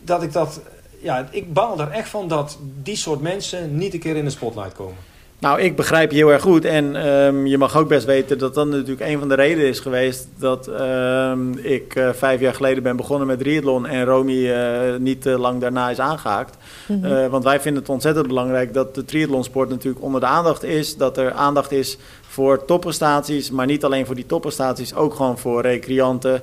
[0.01, 0.61] dat, ik dat
[1.01, 4.29] ja, ik baal er echt van dat die soort mensen niet een keer in de
[4.29, 4.97] spotlight komen.
[5.39, 6.65] Nou, ik begrijp je heel erg goed.
[6.65, 9.79] En um, je mag ook best weten dat dat natuurlijk een van de redenen is
[9.79, 14.95] geweest dat um, ik uh, vijf jaar geleden ben begonnen met triathlon en Romy uh,
[14.97, 16.57] niet uh, lang daarna is aangehaakt.
[16.85, 17.29] Mm -hmm.
[17.29, 20.97] want wij vinden het ontzettend belangrijk dat de triathlonsport natuurlijk onder de aandacht is.
[20.97, 25.61] Dat er aandacht is voor topprestaties, maar niet alleen voor die topprestaties, ook gewoon voor
[25.61, 26.41] recreanten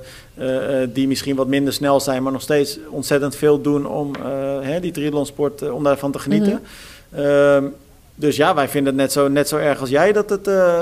[0.89, 4.11] die misschien wat minder snel zijn, maar nog steeds ontzettend veel doen om
[4.61, 6.61] hè, die triathlonsport, om daarvan te genieten.
[7.09, 7.73] Mm -hmm.
[8.19, 10.55] Dus ja, wij vinden het net zo, net zo erg als jij dat het, uh,
[10.55, 10.81] uh,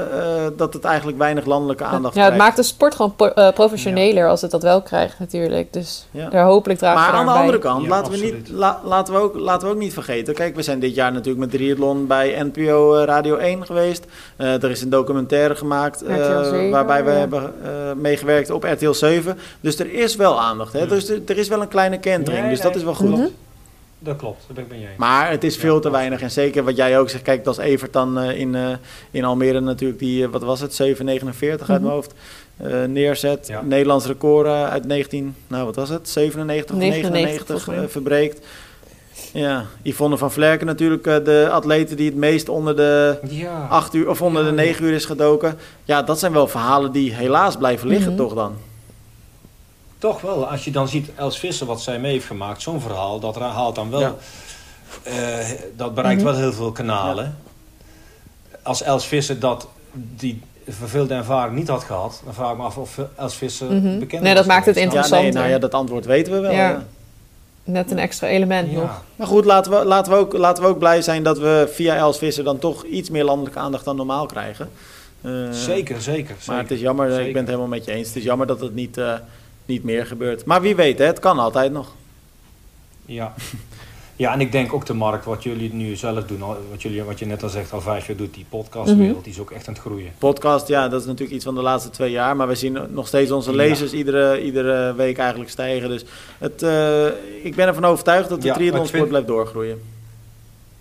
[0.57, 2.27] dat het eigenlijk weinig landelijke aandacht ja, krijgt.
[2.27, 4.29] Ja, het maakt de sport gewoon po uh, professioneler ja.
[4.29, 5.73] als het dat wel krijgt natuurlijk.
[5.73, 6.29] Dus ja.
[6.29, 7.41] daar hopelijk draagt Maar aan de bij.
[7.41, 10.33] andere kant, ja, laten, we niet, la, laten, we ook, laten we ook niet vergeten.
[10.33, 14.05] Kijk, we zijn dit jaar natuurlijk met triathlon bij NPO Radio 1 geweest.
[14.37, 16.03] er is een documentaire gemaakt
[16.71, 17.53] waarbij we hebben
[17.97, 19.37] meegewerkt op RTL 7.
[19.61, 20.73] Dus er is wel aandacht.
[20.73, 20.87] Hè?
[20.87, 23.09] Dus er, er, is wel een kleine kentering, dus dat is wel goed.
[23.09, 23.27] Mhm.
[23.99, 24.87] Dat klopt, dat ben ik je.
[24.97, 26.21] Maar het is veel te weinig.
[26.21, 28.69] En zeker wat jij ook zegt, kijk, als Evert dan uh, in, uh,
[29.11, 31.49] in Almere natuurlijk die, uh, wat was het, 7,49 mm -hmm.
[31.49, 32.13] uit mijn hoofd
[32.87, 33.47] neerzet.
[33.47, 33.61] Ja.
[33.61, 38.45] Nederlands record uit 19, nou wat was het, 97 of 99, verbreekt.
[39.33, 43.67] Ja, Yvonne van Vlerken natuurlijk, de atlete die het meest onder de ja.
[43.69, 45.57] 8 uur of onder ja, de 9 uur is gedoken.
[45.83, 48.27] Ja, dat zijn wel verhalen die helaas blijven liggen, mm -hmm.
[48.27, 48.55] toch dan?
[50.05, 53.19] Toch wel, als je dan ziet Els Visser wat zij mee heeft gemaakt, zo'n verhaal,
[53.19, 54.15] dat haalt dan wel, ja.
[55.07, 56.35] uh, dat bereikt mm -hmm.
[56.35, 57.37] wel heel veel kanalen.
[58.51, 58.57] Ja.
[58.63, 62.77] Als Els Visser dat, die verveelde ervaring niet had gehad, dan vraag ik me af
[62.77, 63.99] of Els Visser mm -hmm.
[63.99, 65.21] bekend Nee, dat maakt het interessant.
[65.21, 66.51] Ja, nee, nou ja, dat antwoord weten we wel.
[66.51, 66.69] Ja.
[66.69, 66.83] Ja.
[67.63, 69.01] Net een extra element nog.
[69.15, 71.95] Maar goed, laten we, laten, we ook, laten we ook blij zijn dat we via
[71.95, 74.69] Els Visser dan toch iets meer landelijke aandacht dan normaal krijgen.
[75.21, 76.35] Uh, zeker, zeker.
[76.47, 77.25] Maar het is jammer, zeker.
[77.25, 78.07] ik ben het helemaal met je eens.
[78.07, 78.97] Het is jammer dat het niet...
[78.97, 79.13] Uh,
[79.65, 80.45] niet meer gebeurt.
[80.45, 81.93] Maar wie weet, hè, het kan altijd nog.
[83.05, 83.33] Ja.
[84.15, 86.39] ja, en ik denk ook de markt, wat jullie nu zelf doen,
[86.69, 89.23] wat, jullie, wat je net al zegt, al vijf jaar doet, die podcastwereld, mm -hmm.
[89.23, 90.11] die is ook echt aan het groeien.
[90.17, 93.07] Podcast, ja, dat is natuurlijk iets van de laatste twee jaar, maar we zien nog
[93.07, 95.89] steeds onze lezers iedere, iedere week eigenlijk stijgen.
[95.89, 96.05] Dus
[96.37, 97.05] het, uh,
[97.43, 99.09] ik ben ervan overtuigd dat de ja, triathlonsport vind...
[99.09, 99.94] blijft doorgroeien.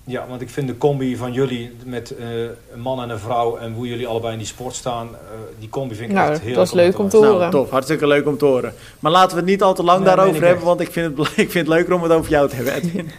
[0.07, 2.27] Ja, want ik vind de combi van jullie met uh,
[2.73, 5.19] een man en een vrouw en hoe jullie allebei in die sport staan, uh,
[5.59, 7.39] die combi vind ik nou, echt heel Dat is leuk om te horen.
[7.39, 8.75] Nou, tof, hartstikke leuk om te horen.
[9.01, 10.65] Maar laten we het niet al te lang nee, daarover hebben, echt.
[10.65, 13.11] want ik vind, het, ik vind het leuker om het over jou te hebben, Edwin.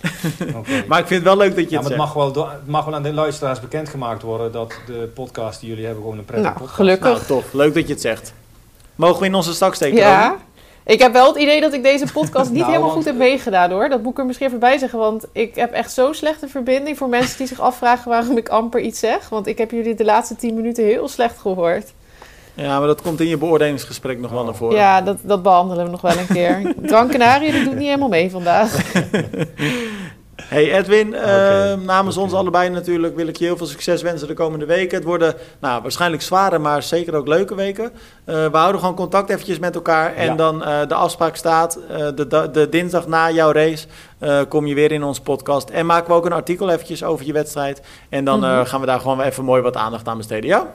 [0.58, 0.84] okay.
[0.88, 2.84] maar ik vind het wel leuk dat je ja, het het mag, wel het mag
[2.84, 6.52] wel aan de luisteraars bekendgemaakt worden dat de podcast die jullie hebben gewoon een prettige
[6.52, 7.28] nou, podcast gelukkig.
[7.28, 7.52] Nou, tof.
[7.52, 8.32] Leuk dat je het zegt.
[8.94, 9.98] Mogen we in onze stak steken?
[9.98, 10.36] Ja.
[10.86, 12.92] Ik heb wel het idee dat ik deze podcast niet nou, helemaal want...
[12.92, 13.88] goed heb meegedaan hoor.
[13.88, 14.98] Dat moet ik er misschien even bij zeggen.
[14.98, 18.80] Want ik heb echt zo'n slechte verbinding voor mensen die zich afvragen waarom ik amper
[18.80, 19.28] iets zeg.
[19.28, 21.92] Want ik heb jullie de laatste tien minuten heel slecht gehoord.
[22.54, 24.76] Ja, maar dat komt in je beoordelingsgesprek nog wel naar voren.
[24.76, 26.74] Ja, dat, dat behandelen we nog wel een keer.
[26.86, 28.76] Gran Canaria, dat doet niet helemaal mee vandaag.
[30.42, 34.28] Hey Edwin, eh, Oké, namens ons allebei natuurlijk wil ik je heel veel succes wensen
[34.28, 34.96] de komende weken.
[34.96, 37.90] Het worden nou, waarschijnlijk zware, maar zeker ook leuke weken.
[38.24, 40.14] Eh, we houden gewoon contact eventjes met elkaar.
[40.14, 40.34] En Ja.
[40.34, 43.86] dan eh, de afspraak staat, eh, de, de dinsdag na jouw race
[44.18, 45.68] eh, kom je weer in onze podcast.
[45.70, 47.82] En maken we ook een artikel eventjes over je wedstrijd.
[48.08, 48.64] En dan eh, Mhm.
[48.66, 50.48] gaan we daar gewoon weer even mooi wat aandacht aan besteden.
[50.50, 50.66] Ja?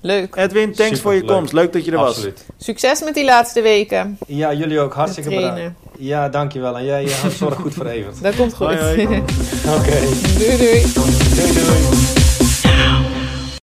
[0.00, 0.36] Leuk.
[0.36, 1.28] Edwin, thanks Super, voor je leuk.
[1.28, 1.52] komst.
[1.52, 2.08] Leuk dat je er was.
[2.08, 2.44] Absoluut.
[2.58, 4.18] Succes met die laatste weken.
[4.26, 4.94] Ja, jullie ook.
[4.94, 5.60] Hartstikke bedankt.
[5.98, 6.76] Ja, dankjewel.
[6.78, 8.22] En jij eh, zorg goed voor Evert.
[8.22, 8.66] Dat komt goed.
[9.78, 9.98] Oké.
[10.38, 10.82] doei doei.
[11.34, 12.19] Doei doei.